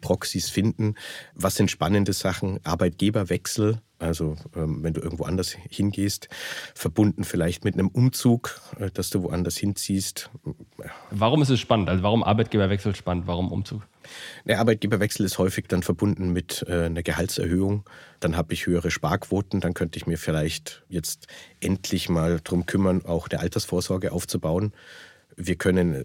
[0.00, 0.94] Proxys finden.
[1.34, 2.58] Was sind spannende Sachen?
[2.64, 6.28] Arbeitgeberwechsel, also ähm, wenn du irgendwo anders hingehst,
[6.74, 10.30] verbunden vielleicht mit einem Umzug, äh, dass du woanders hinziehst.
[11.10, 11.88] Warum ist es spannend?
[11.88, 13.26] Also warum Arbeitgeberwechsel spannend?
[13.26, 13.86] Warum Umzug?
[14.44, 17.84] Der Arbeitgeberwechsel ist häufig dann verbunden mit äh, einer Gehaltserhöhung.
[18.20, 19.60] Dann habe ich höhere Sparquoten.
[19.60, 21.26] Dann könnte ich mir vielleicht jetzt
[21.60, 24.72] endlich mal darum kümmern, auch eine Altersvorsorge aufzubauen.
[25.36, 26.04] Wir können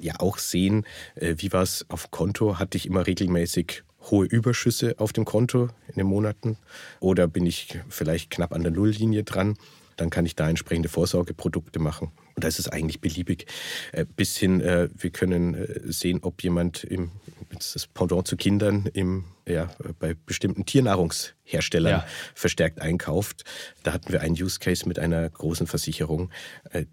[0.00, 4.94] ja auch sehen, äh, wie war es auf Konto, hatte ich immer regelmäßig hohe Überschüsse
[4.98, 6.56] auf dem Konto in den Monaten
[7.00, 9.56] oder bin ich vielleicht knapp an der Nulllinie dran,
[9.96, 12.12] dann kann ich da entsprechende Vorsorgeprodukte machen.
[12.36, 13.46] Und da ist es eigentlich beliebig.
[13.92, 17.10] Äh, bis hin, äh, wir können sehen, ob jemand im,
[17.50, 22.06] das Pendant zu Kindern im, ja, bei bestimmten Tiernahrungsherstellern ja.
[22.34, 23.44] verstärkt einkauft.
[23.82, 26.30] Da hatten wir einen Use Case mit einer großen Versicherung,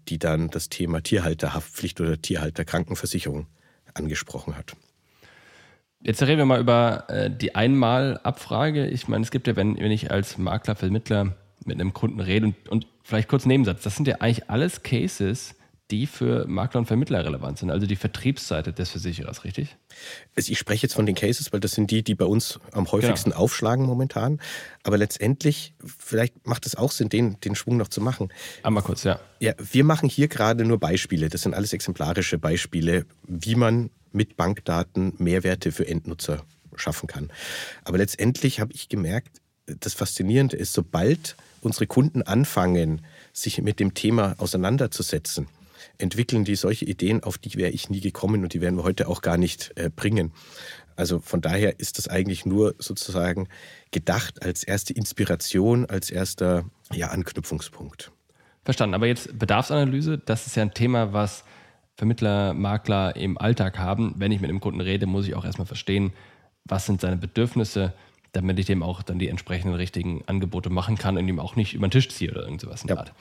[0.08, 3.46] die dann das Thema Tierhalterhaftpflicht oder Tierhalterkrankenversicherung
[3.92, 4.74] angesprochen hat.
[6.00, 8.86] Jetzt reden wir mal über äh, die Einmalabfrage.
[8.86, 11.34] Ich meine, es gibt ja, wenn, wenn ich als Makler, Vermittler
[11.66, 15.54] mit einem Kunden rede und, und vielleicht kurz Nebensatz, das sind ja eigentlich alles Cases,
[15.90, 19.76] die für Makler und Vermittler relevant sind, also die Vertriebsseite des Versicherers, richtig?
[20.34, 22.90] Also ich spreche jetzt von den Cases, weil das sind die, die bei uns am
[22.90, 23.42] häufigsten genau.
[23.42, 24.40] aufschlagen momentan.
[24.82, 28.30] Aber letztendlich, vielleicht macht es auch Sinn, den, den Schwung noch zu machen.
[28.62, 29.20] Einmal kurz, ja.
[29.40, 31.28] Ja, wir machen hier gerade nur Beispiele.
[31.28, 36.44] Das sind alles exemplarische Beispiele, wie man mit Bankdaten Mehrwerte für Endnutzer
[36.76, 37.30] schaffen kann.
[37.84, 43.94] Aber letztendlich habe ich gemerkt, das Faszinierende ist, sobald unsere Kunden anfangen, sich mit dem
[43.94, 45.48] Thema auseinanderzusetzen,
[45.98, 49.08] entwickeln die solche Ideen, auf die wäre ich nie gekommen und die werden wir heute
[49.08, 50.32] auch gar nicht äh, bringen.
[50.96, 53.48] Also von daher ist das eigentlich nur sozusagen
[53.90, 58.12] gedacht als erste Inspiration, als erster ja, Anknüpfungspunkt.
[58.64, 58.94] Verstanden.
[58.94, 61.44] Aber jetzt Bedarfsanalyse, das ist ja ein Thema, was
[61.96, 64.14] Vermittler, Makler im Alltag haben.
[64.16, 66.12] Wenn ich mit einem Kunden rede, muss ich auch erstmal verstehen,
[66.64, 67.92] was sind seine Bedürfnisse,
[68.34, 71.74] damit ich dem auch dann die entsprechenden richtigen Angebote machen kann und ihm auch nicht
[71.74, 73.02] über den Tisch ziehe oder irgend sowas in der ja.
[73.02, 73.12] Art.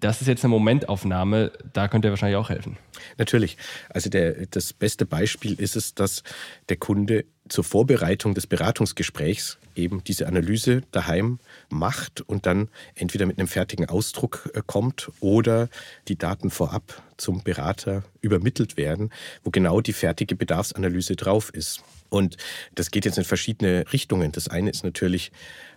[0.00, 2.76] Das ist jetzt eine Momentaufnahme, da könnt ihr wahrscheinlich auch helfen.
[3.16, 3.56] Natürlich.
[3.88, 6.22] Also der, das beste Beispiel ist es, dass
[6.68, 11.38] der Kunde zur Vorbereitung des Beratungsgesprächs eben diese Analyse daheim
[11.70, 15.68] macht und dann entweder mit einem fertigen Ausdruck äh, kommt oder
[16.08, 19.10] die Daten vorab zum Berater übermittelt werden,
[19.44, 21.82] wo genau die fertige Bedarfsanalyse drauf ist.
[22.08, 22.36] Und
[22.74, 24.32] das geht jetzt in verschiedene Richtungen.
[24.32, 25.32] Das eine ist natürlich,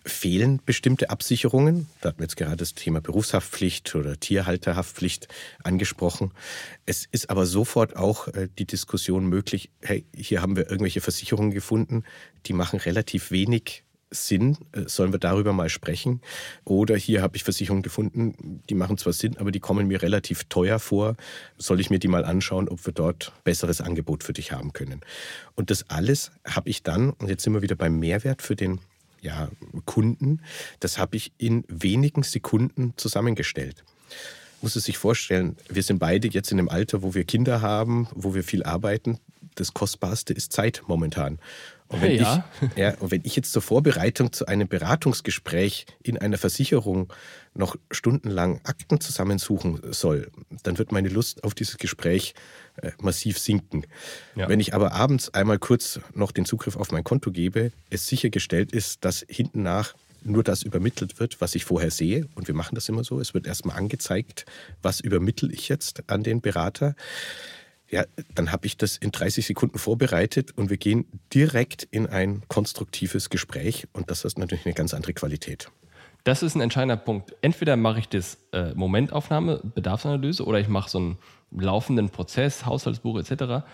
[0.06, 1.88] fehlen bestimmte Absicherungen.
[2.02, 5.28] Da hatten wir jetzt gerade das Thema Berufshaftpflicht oder Tierhalterhaftpflicht
[5.64, 6.32] angesprochen.
[6.86, 11.52] Es ist aber sofort auch äh, die Diskussion möglich, hey, hier haben wir irgendwelche Versicherungen
[11.52, 12.04] gefunden,
[12.46, 14.58] die machen relativ wenig Sinn?
[14.72, 16.22] Äh, sollen wir darüber mal sprechen?
[16.66, 20.46] Oder hier habe ich Versicherungen gefunden, die machen zwar Sinn, aber die kommen mir relativ
[20.46, 21.16] teuer vor.
[21.58, 25.02] Soll ich mir die mal anschauen, ob wir dort besseres Angebot für dich haben können?
[25.56, 28.80] Und das alles habe ich dann, und jetzt sind wir wieder beim Mehrwert für den
[29.22, 29.50] ja,
[29.86, 30.42] Kunden,
[30.80, 33.84] das habe ich in wenigen Sekunden zusammengestellt.
[34.62, 38.08] muss es sich vorstellen, wir sind beide jetzt in einem Alter, wo wir Kinder haben,
[38.14, 39.20] wo wir viel arbeiten.
[39.56, 41.40] Das Kostbarste ist Zeit momentan.
[41.90, 42.48] Und wenn, ja.
[42.62, 47.12] ich, ja, und wenn ich jetzt zur Vorbereitung zu einem Beratungsgespräch in einer Versicherung
[47.56, 50.32] noch stundenlang Akten zusammensuchen soll,
[50.64, 52.36] dann wird meine Lust auf dieses Gespräch
[52.82, 53.86] äh, massiv sinken.
[54.36, 54.48] Ja.
[54.48, 58.72] Wenn ich aber abends einmal kurz noch den Zugriff auf mein Konto gebe, es sichergestellt
[58.72, 62.28] ist, dass hinten nach nur das übermittelt wird, was ich vorher sehe.
[62.36, 63.20] Und wir machen das immer so.
[63.20, 64.46] Es wird erstmal angezeigt,
[64.82, 66.96] was übermittle ich jetzt an den Berater
[67.90, 68.04] ja,
[68.36, 73.30] dann habe ich das in 30 Sekunden vorbereitet und wir gehen direkt in ein konstruktives
[73.30, 75.72] Gespräch und das ist natürlich eine ganz andere Qualität.
[76.24, 77.36] Das ist ein entscheidender Punkt.
[77.42, 81.18] Entweder mache ich das äh, Momentaufnahme, Bedarfsanalyse oder ich mache so einen
[81.52, 83.66] laufenden Prozess, Haushaltsbuch etc.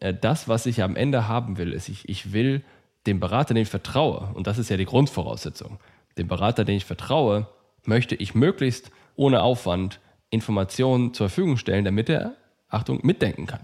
[0.00, 2.62] Äh, das, was ich am Ende haben will, ist, ich, ich will
[3.06, 5.78] dem Berater, den ich vertraue, und das ist ja die Grundvoraussetzung,
[6.18, 7.48] dem Berater, den ich vertraue,
[7.84, 12.36] möchte ich möglichst ohne Aufwand Informationen zur Verfügung stellen, damit er
[12.68, 13.60] Achtung, mitdenken kann.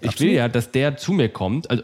[0.00, 0.30] Ich Absolut.
[0.30, 1.82] will ja, dass der zu mir kommt also,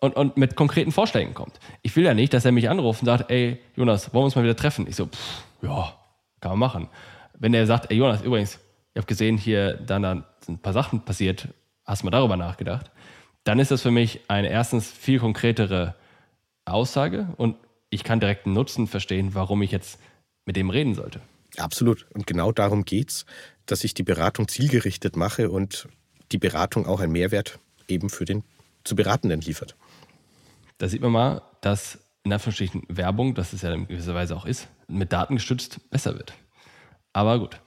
[0.00, 1.60] und, und mit konkreten Vorschlägen kommt.
[1.82, 4.34] Ich will ja nicht, dass er mich anruft und sagt, ey, Jonas, wollen wir uns
[4.34, 4.86] mal wieder treffen?
[4.88, 5.94] Ich so, pff, ja,
[6.40, 6.88] kann man machen.
[7.38, 8.58] Wenn er sagt, ey, Jonas, übrigens,
[8.94, 11.48] ich habe gesehen, hier dann, dann sind ein paar Sachen passiert,
[11.84, 12.90] hast du mal darüber nachgedacht?
[13.44, 15.94] Dann ist das für mich eine erstens viel konkretere
[16.64, 17.56] Aussage und
[17.90, 20.00] ich kann direkt einen Nutzen verstehen, warum ich jetzt
[20.46, 21.20] mit dem reden sollte.
[21.58, 22.06] Absolut.
[22.14, 23.26] Und genau darum geht es,
[23.66, 25.88] dass ich die Beratung zielgerichtet mache und
[26.32, 28.42] die Beratung auch einen Mehrwert eben für den
[28.84, 29.76] zu Beratenden liefert.
[30.78, 34.46] Da sieht man mal, dass in Anführungsstrichen Werbung, das es ja in gewisser Weise auch
[34.46, 36.32] ist, mit Daten gestützt besser wird.
[37.12, 37.60] Aber gut,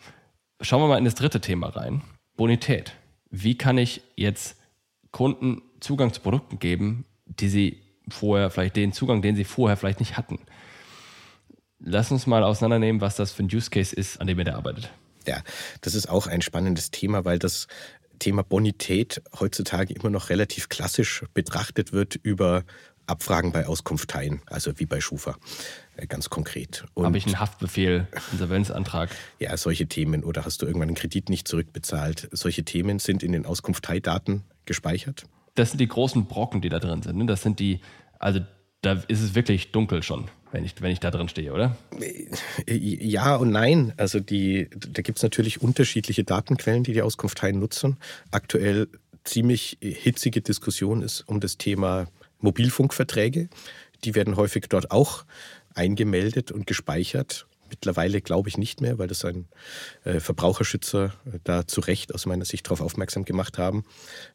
[0.62, 2.02] schauen wir mal in das dritte Thema rein.
[2.36, 2.94] Bonität.
[3.30, 4.58] Wie kann ich jetzt
[5.12, 10.00] Kunden Zugang zu Produkten geben, die sie vorher vielleicht den Zugang, den sie vorher vielleicht
[10.00, 10.40] nicht hatten?
[11.80, 14.56] Lass uns mal auseinandernehmen, was das für ein Use Case ist, an dem ihr da
[14.56, 14.92] arbeitet.
[15.28, 15.42] Ja,
[15.82, 17.68] das ist auch ein spannendes Thema, weil das
[18.20, 22.64] Thema Bonität heutzutage immer noch relativ klassisch betrachtet wird über
[23.08, 25.38] Abfragen bei Auskunfteien, also wie bei Schufa,
[25.96, 26.86] äh, ganz konkret.
[26.98, 29.10] Habe ich einen Haftbefehl, Insolvenzantrag?
[29.40, 30.24] Ja, solche Themen.
[30.24, 32.30] Oder hast du irgendwann einen Kredit nicht zurückbezahlt?
[32.32, 35.26] Solche Themen sind in den Auskunfteidaten gespeichert.
[35.54, 37.18] Das sind die großen Brocken, die da drin sind.
[37.18, 37.26] Ne?
[37.28, 37.80] Das sind die,
[38.18, 38.40] also
[38.86, 41.76] da ist es wirklich dunkel schon wenn ich, wenn ich da drin stehe, oder?
[42.66, 43.92] Ja und nein.
[43.98, 47.98] Also die, da gibt es natürlich unterschiedliche Datenquellen, die die Auskunft teilen nutzen.
[48.32, 48.88] Aktuell
[49.26, 52.08] ziemlich hitzige Diskussion ist um das Thema
[52.40, 53.50] Mobilfunkverträge.
[54.06, 55.26] Die werden häufig dort auch
[55.74, 57.48] eingemeldet und gespeichert.
[57.76, 59.50] Mittlerweile glaube ich nicht mehr, weil das ein
[60.06, 63.84] äh, Verbraucherschützer äh, da zu Recht aus meiner Sicht darauf aufmerksam gemacht haben,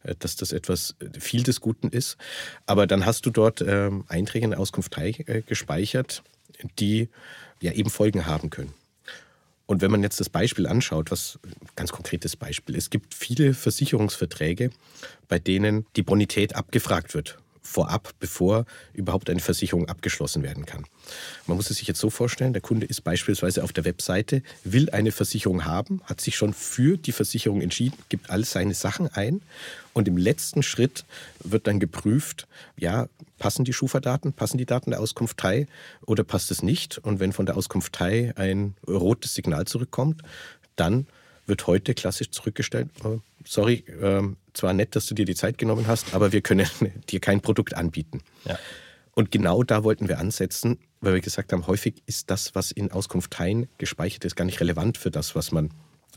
[0.02, 2.18] äh, dass das etwas viel des Guten ist.
[2.66, 6.22] Aber dann hast du dort ähm, Einträge in der Auskunftei äh, gespeichert,
[6.78, 7.08] die
[7.62, 8.74] ja eben Folgen haben können.
[9.64, 11.38] Und wenn man jetzt das Beispiel anschaut, was
[11.76, 14.70] ganz konkretes Beispiel, es gibt viele Versicherungsverträge,
[15.28, 20.84] bei denen die Bonität abgefragt wird vorab, bevor überhaupt eine Versicherung abgeschlossen werden kann.
[21.46, 24.90] Man muss es sich jetzt so vorstellen, der Kunde ist beispielsweise auf der Webseite, will
[24.90, 29.42] eine Versicherung haben, hat sich schon für die Versicherung entschieden, gibt all seine Sachen ein
[29.92, 31.04] und im letzten Schritt
[31.42, 32.46] wird dann geprüft,
[32.76, 35.66] ja, passen die Schufa-Daten, passen die Daten der Auskunftei
[36.06, 36.98] oder passt es nicht?
[36.98, 40.22] Und wenn von der Auskunftei ein rotes Signal zurückkommt,
[40.76, 41.06] dann
[41.50, 44.22] wird heute klassisch zurückgestellt, äh, sorry, äh,
[44.54, 46.66] zwar nett, dass du dir die Zeit genommen hast, aber wir können
[47.10, 48.22] dir kein Produkt anbieten.
[48.46, 48.58] Ja.
[49.12, 52.90] Und genau da wollten wir ansetzen, weil wir gesagt haben, häufig ist das, was in
[52.90, 55.70] Auskunfteien gespeichert ist, gar nicht relevant für das, was man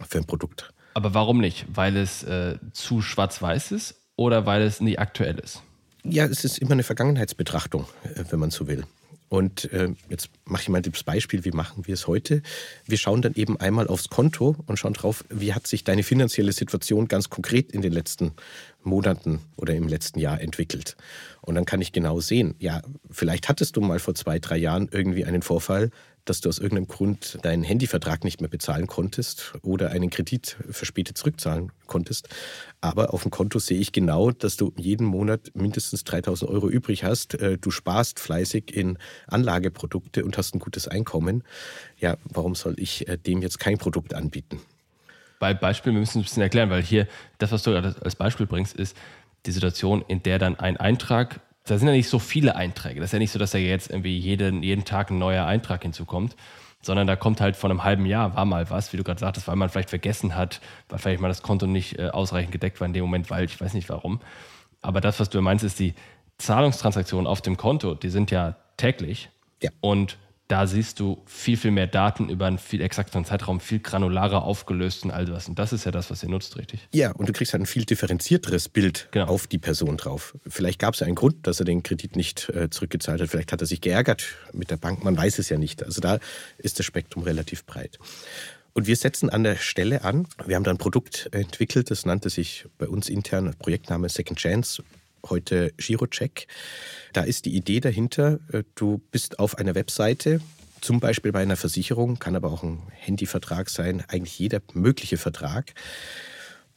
[0.07, 0.71] für ein Produkt.
[0.93, 1.65] Aber warum nicht?
[1.67, 5.63] Weil es äh, zu schwarz-weiß ist oder weil es nie aktuell ist?
[6.03, 8.85] Ja, es ist immer eine Vergangenheitsbetrachtung, äh, wenn man so will.
[9.33, 12.43] Und äh, jetzt mache ich mal das Beispiel, wie machen wir es heute?
[12.85, 16.51] Wir schauen dann eben einmal aufs Konto und schauen drauf, wie hat sich deine finanzielle
[16.51, 18.33] Situation ganz konkret in den letzten
[18.83, 20.95] Monaten oder im letzten Jahr entwickelt.
[21.41, 24.87] Und dann kann ich genau sehen, ja, vielleicht hattest du mal vor zwei, drei Jahren
[24.91, 25.89] irgendwie einen Vorfall,
[26.25, 31.17] dass du aus irgendeinem Grund deinen Handyvertrag nicht mehr bezahlen konntest oder einen Kredit verspätet
[31.17, 32.29] zurückzahlen konntest.
[32.81, 37.03] Aber auf dem Konto sehe ich genau, dass du jeden Monat mindestens 3000 Euro übrig
[37.03, 37.35] hast.
[37.35, 41.43] Äh, du sparst fleißig in Anlageprodukte und hast ein gutes Einkommen.
[41.99, 44.61] Ja, warum soll ich äh, dem jetzt kein Produkt anbieten?
[45.39, 47.07] Bei Beispiel, wir müssen ein bisschen erklären, weil hier
[47.37, 48.95] das, was du gerade als Beispiel bringst, ist
[49.45, 52.99] die Situation, in der dann ein Eintrag da sind ja nicht so viele Einträge.
[52.99, 55.83] Das ist ja nicht so, dass da jetzt irgendwie jeden, jeden Tag ein neuer Eintrag
[55.83, 56.35] hinzukommt,
[56.81, 59.47] sondern da kommt halt von einem halben Jahr war mal was, wie du gerade sagtest,
[59.47, 62.87] weil man vielleicht vergessen hat, weil vielleicht mal das Konto nicht äh, ausreichend gedeckt war
[62.87, 64.19] in dem Moment, weil ich weiß nicht warum.
[64.81, 65.93] Aber das, was du meinst, ist die
[66.37, 69.29] Zahlungstransaktionen auf dem Konto, die sind ja täglich.
[69.61, 69.69] Ja.
[69.79, 70.17] Und
[70.47, 75.05] da siehst du viel, viel mehr Daten über einen viel exakteren Zeitraum, viel granularer aufgelöst
[75.05, 75.47] und all das.
[75.47, 76.87] Und das ist ja das, was ihr nutzt, richtig?
[76.93, 79.27] Ja, und du kriegst halt ein viel differenzierteres Bild genau.
[79.27, 80.37] auf die Person drauf.
[80.47, 83.29] Vielleicht gab es ja einen Grund, dass er den Kredit nicht äh, zurückgezahlt hat.
[83.29, 85.03] Vielleicht hat er sich geärgert mit der Bank.
[85.03, 85.83] Man weiß es ja nicht.
[85.83, 86.19] Also da
[86.57, 87.97] ist das Spektrum relativ breit.
[88.73, 90.27] Und wir setzen an der Stelle an.
[90.45, 94.83] Wir haben da ein Produkt entwickelt, das nannte sich bei uns intern Projektname Second Chance,
[95.29, 96.47] heute Girocheck.
[97.13, 100.41] Da ist die Idee dahinter, äh, du bist auf einer Webseite,
[100.81, 105.73] zum Beispiel bei einer Versicherung, kann aber auch ein Handyvertrag sein, eigentlich jeder mögliche Vertrag.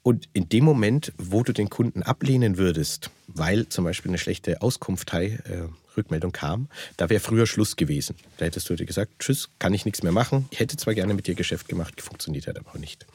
[0.03, 4.63] Und in dem Moment, wo du den Kunden ablehnen würdest, weil zum Beispiel eine schlechte
[4.63, 8.15] Auskunftei, äh, Rückmeldung kam, da wäre früher Schluss gewesen.
[8.37, 10.47] Da hättest du dir gesagt, tschüss, kann ich nichts mehr machen.
[10.51, 13.07] Ich hätte zwar gerne mit dir Geschäft gemacht, funktioniert halt aber auch nicht.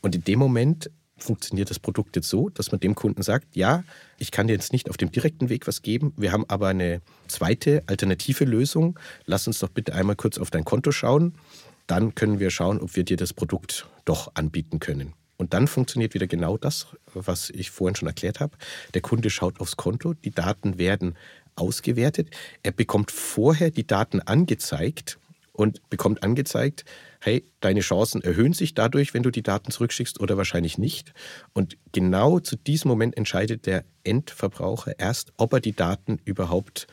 [0.00, 3.84] Und in dem Moment funktioniert das Produkt jetzt so, dass man dem Kunden sagt, ja,
[4.18, 7.00] ich kann dir jetzt nicht auf dem direkten Weg was geben, wir haben aber eine
[7.28, 8.98] zweite alternative Lösung.
[9.24, 11.34] Lass uns doch bitte einmal kurz auf dein Konto schauen.
[11.86, 15.14] Dann können wir schauen, ob wir dir das Produkt doch anbieten können.
[15.36, 18.56] Und dann funktioniert wieder genau das, was ich vorhin schon erklärt habe.
[18.94, 21.14] Der Kunde schaut aufs Konto, die Daten werden
[21.56, 22.30] ausgewertet.
[22.62, 25.18] Er bekommt vorher die Daten angezeigt
[25.52, 26.84] und bekommt angezeigt,
[27.20, 31.12] hey, deine Chancen erhöhen sich dadurch, wenn du die Daten zurückschickst oder wahrscheinlich nicht.
[31.52, 36.86] Und genau zu diesem Moment entscheidet der Endverbraucher erst, ob er die Daten überhaupt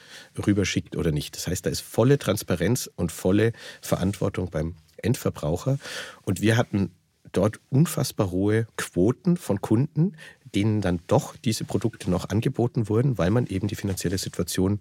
[0.46, 1.36] rüberschickt oder nicht.
[1.36, 5.78] Das heißt, da ist volle Transparenz und volle Verantwortung beim Endverbraucher.
[6.24, 6.92] Und wir hatten
[7.32, 10.16] dort unfassbar hohe Quoten von Kunden,
[10.56, 14.80] denen dann doch diese Produkte noch angeboten wurden, weil man eben die finanzielle Situation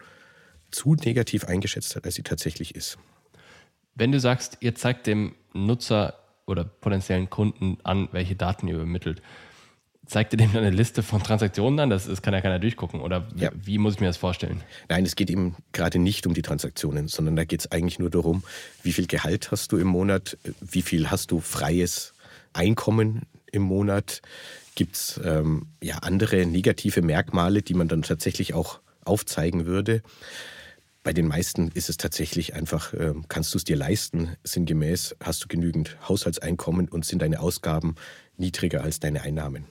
[0.70, 2.98] zu negativ eingeschätzt hat, als sie tatsächlich ist.
[3.94, 6.14] Wenn du sagst, ihr zeigt dem Nutzer
[6.46, 9.22] oder potenziellen Kunden an, welche Daten ihr übermittelt,
[10.06, 11.90] zeigt ihr dem dann eine Liste von Transaktionen an?
[11.90, 13.00] Das, das kann ja keiner durchgucken.
[13.00, 13.50] Oder ja.
[13.54, 14.62] wie muss ich mir das vorstellen?
[14.88, 18.10] Nein, es geht eben gerade nicht um die Transaktionen, sondern da geht es eigentlich nur
[18.10, 18.42] darum,
[18.82, 22.14] wie viel Gehalt hast du im Monat, wie viel hast du freies
[22.52, 24.22] Einkommen im Monat?
[24.74, 30.02] Gibt es ähm, ja, andere negative Merkmale, die man dann tatsächlich auch aufzeigen würde?
[31.02, 35.42] Bei den meisten ist es tatsächlich einfach, äh, kannst du es dir leisten, sinngemäß, hast
[35.42, 37.96] du genügend Haushaltseinkommen und sind deine Ausgaben
[38.36, 39.66] niedriger als deine Einnahmen.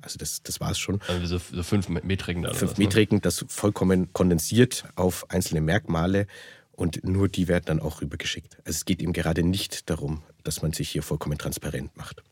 [0.00, 1.00] Also das, das war es schon.
[1.06, 2.54] Also so, so fünf Metriken dann.
[2.54, 2.84] Fünf was, ne?
[2.84, 6.26] Metriken, das vollkommen kondensiert auf einzelne Merkmale
[6.72, 8.56] und nur die werden dann auch rübergeschickt.
[8.64, 12.24] Also es geht ihm gerade nicht darum, dass man sich hier vollkommen transparent macht.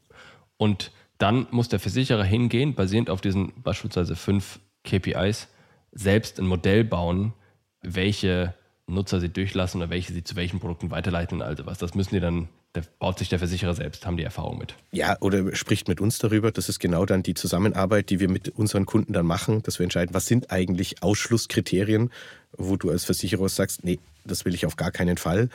[0.56, 5.46] Und dann muss der Versicherer hingehen, basierend auf diesen beispielsweise fünf KPIs,
[5.92, 7.34] selbst ein Modell bauen,
[7.82, 8.54] welche
[8.86, 11.78] Nutzer sie durchlassen oder welche sie zu welchen Produkten weiterleiten und all sowas.
[11.78, 14.74] Das müssen die dann, da baut sich der Versicherer selbst, haben die Erfahrung mit.
[14.92, 16.50] Ja, oder spricht mit uns darüber.
[16.50, 19.84] Das ist genau dann die Zusammenarbeit, die wir mit unseren Kunden dann machen, dass wir
[19.84, 22.10] entscheiden, was sind eigentlich Ausschlusskriterien,
[22.56, 25.48] wo du als Versicherer sagst, nee, das will ich auf gar keinen Fall.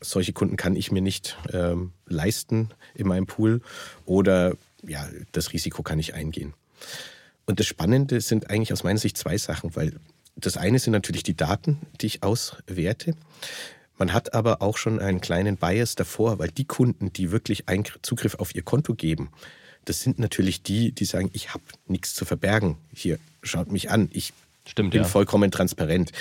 [0.00, 3.60] Solche Kunden kann ich mir nicht ähm, leisten in meinem Pool
[4.04, 6.54] oder ja, das Risiko kann ich eingehen.
[7.46, 9.94] Und das Spannende sind eigentlich aus meiner Sicht zwei Sachen, weil
[10.46, 13.14] das eine sind natürlich die Daten, die ich auswerte.
[13.98, 17.64] Man hat aber auch schon einen kleinen Bias davor, weil die Kunden, die wirklich
[18.02, 19.30] Zugriff auf ihr Konto geben,
[19.84, 22.76] das sind natürlich die, die sagen, ich habe nichts zu verbergen.
[22.94, 24.32] Hier, schaut mich an, ich
[24.66, 25.08] Stimmt, bin ja.
[25.08, 26.12] vollkommen transparent.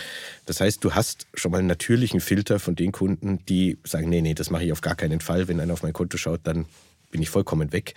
[0.45, 4.21] Das heißt, du hast schon mal einen natürlichen Filter von den Kunden, die sagen, nee,
[4.21, 5.47] nee, das mache ich auf gar keinen Fall.
[5.47, 6.65] Wenn einer auf mein Konto schaut, dann
[7.11, 7.95] bin ich vollkommen weg.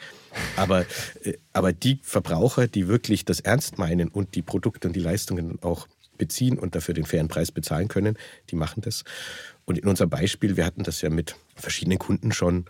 [0.56, 0.84] Aber,
[1.24, 5.58] äh, aber die Verbraucher, die wirklich das ernst meinen und die Produkte und die Leistungen
[5.62, 5.86] auch
[6.18, 8.16] beziehen und dafür den fairen Preis bezahlen können,
[8.50, 9.04] die machen das.
[9.64, 12.66] Und in unserem Beispiel, wir hatten das ja mit verschiedenen Kunden schon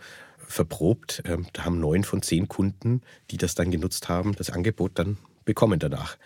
[0.47, 1.23] verprobt.
[1.25, 3.01] Ähm, da haben neun von zehn Kunden,
[3.31, 6.17] die das dann genutzt haben, das Angebot dann bekommen danach.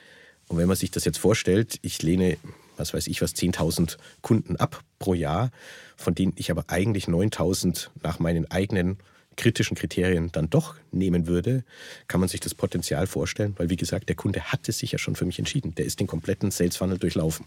[0.48, 2.38] Und wenn man sich das jetzt vorstellt, ich lehne,
[2.78, 5.52] was weiß ich was, 10.000 Kunden ab pro Jahr,
[5.96, 8.98] von denen ich aber eigentlich 9.000 nach meinen eigenen
[9.38, 11.64] kritischen Kriterien dann doch nehmen würde,
[12.08, 15.16] kann man sich das Potenzial vorstellen, weil wie gesagt, der Kunde hatte sich ja schon
[15.16, 15.76] für mich entschieden.
[15.76, 17.46] Der ist den kompletten Sales Funnel durchlaufen.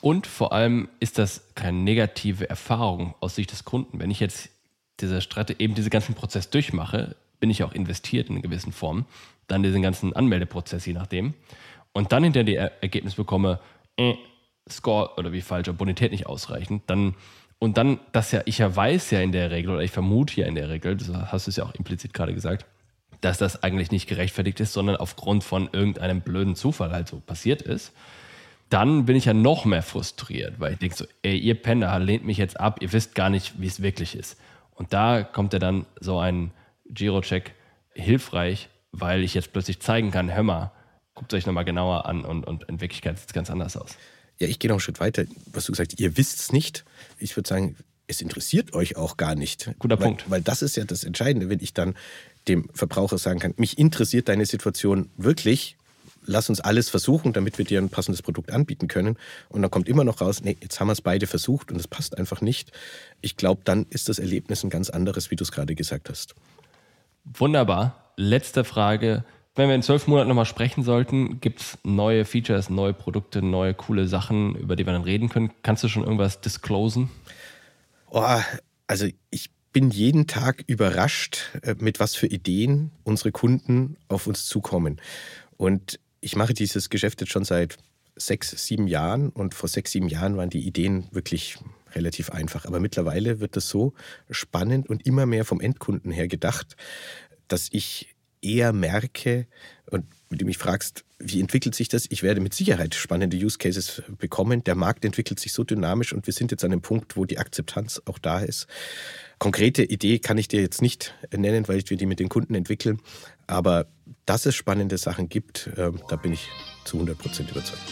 [0.00, 4.00] Und vor allem ist das keine negative Erfahrung aus Sicht des Kunden.
[4.00, 4.50] Wenn ich jetzt
[5.00, 9.06] diese Strategie, eben diesen ganzen Prozess durchmache, bin ich auch investiert in gewissen Form.
[9.46, 11.34] Dann diesen ganzen Anmeldeprozess, je nachdem
[11.92, 13.60] und dann hinter die Ergebnis bekomme,
[13.96, 14.14] äh,
[14.68, 17.14] Score oder wie falsch, Bonität nicht ausreichend, dann
[17.60, 20.46] und dann, dass ja, ich ja weiß ja in der Regel, oder ich vermute ja
[20.46, 22.64] in der Regel, das hast du es ja auch implizit gerade gesagt,
[23.20, 27.60] dass das eigentlich nicht gerechtfertigt ist, sondern aufgrund von irgendeinem blöden Zufall halt so passiert
[27.60, 27.92] ist,
[28.70, 32.24] dann bin ich ja noch mehr frustriert, weil ich denke so, ey, ihr Penner lehnt
[32.24, 34.38] mich jetzt ab, ihr wisst gar nicht, wie es wirklich ist.
[34.74, 36.52] Und da kommt ja dann so ein
[36.88, 37.52] Giro-Check
[37.92, 40.72] hilfreich, weil ich jetzt plötzlich zeigen kann, hör mal,
[41.14, 43.98] guckt euch nochmal genauer an und, und in Wirklichkeit sieht es ganz anders aus.
[44.40, 45.24] Ja, ich gehe noch einen Schritt weiter.
[45.52, 46.84] Was du gesagt hast, ihr wisst es nicht.
[47.18, 47.76] Ich würde sagen,
[48.06, 49.70] es interessiert euch auch gar nicht.
[49.78, 50.30] Guter weil, Punkt.
[50.30, 51.94] Weil das ist ja das Entscheidende, wenn ich dann
[52.48, 55.76] dem Verbraucher sagen kann, mich interessiert deine Situation wirklich,
[56.24, 59.16] lass uns alles versuchen, damit wir dir ein passendes Produkt anbieten können.
[59.48, 61.86] Und dann kommt immer noch raus, nee, jetzt haben wir es beide versucht und es
[61.86, 62.72] passt einfach nicht.
[63.20, 66.34] Ich glaube, dann ist das Erlebnis ein ganz anderes, wie du es gerade gesagt hast.
[67.24, 68.12] Wunderbar.
[68.16, 69.24] Letzte Frage.
[69.60, 73.74] Wenn wir in zwölf Monaten nochmal sprechen sollten, gibt es neue Features, neue Produkte, neue
[73.74, 75.50] coole Sachen, über die wir dann reden können?
[75.62, 77.10] Kannst du schon irgendwas disclosen?
[78.08, 78.40] Oh,
[78.86, 84.46] also ich bin jeden Tag überrascht, äh, mit was für Ideen unsere Kunden auf uns
[84.46, 84.98] zukommen.
[85.58, 87.76] Und ich mache dieses Geschäft jetzt schon seit
[88.16, 91.58] sechs, sieben Jahren und vor sechs, sieben Jahren waren die Ideen wirklich
[91.94, 92.64] relativ einfach.
[92.64, 93.92] Aber mittlerweile wird das so
[94.30, 96.76] spannend und immer mehr vom Endkunden her gedacht,
[97.46, 99.46] dass ich eher merke,
[99.90, 102.06] und wenn du mich fragst, wie entwickelt sich das?
[102.08, 104.64] Ich werde mit Sicherheit spannende Use Cases bekommen.
[104.64, 107.38] Der Markt entwickelt sich so dynamisch und wir sind jetzt an einem Punkt, wo die
[107.38, 108.66] Akzeptanz auch da ist.
[109.38, 113.00] Konkrete Idee kann ich dir jetzt nicht nennen, weil wir die mit den Kunden entwickeln.
[113.46, 113.86] Aber
[114.24, 116.48] dass es spannende Sachen gibt, äh, da bin ich
[116.84, 117.82] zu 100 Prozent überzeugt.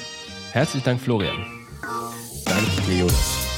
[0.52, 1.44] Herzlichen Dank, Florian.
[2.44, 3.57] Danke, Leonas.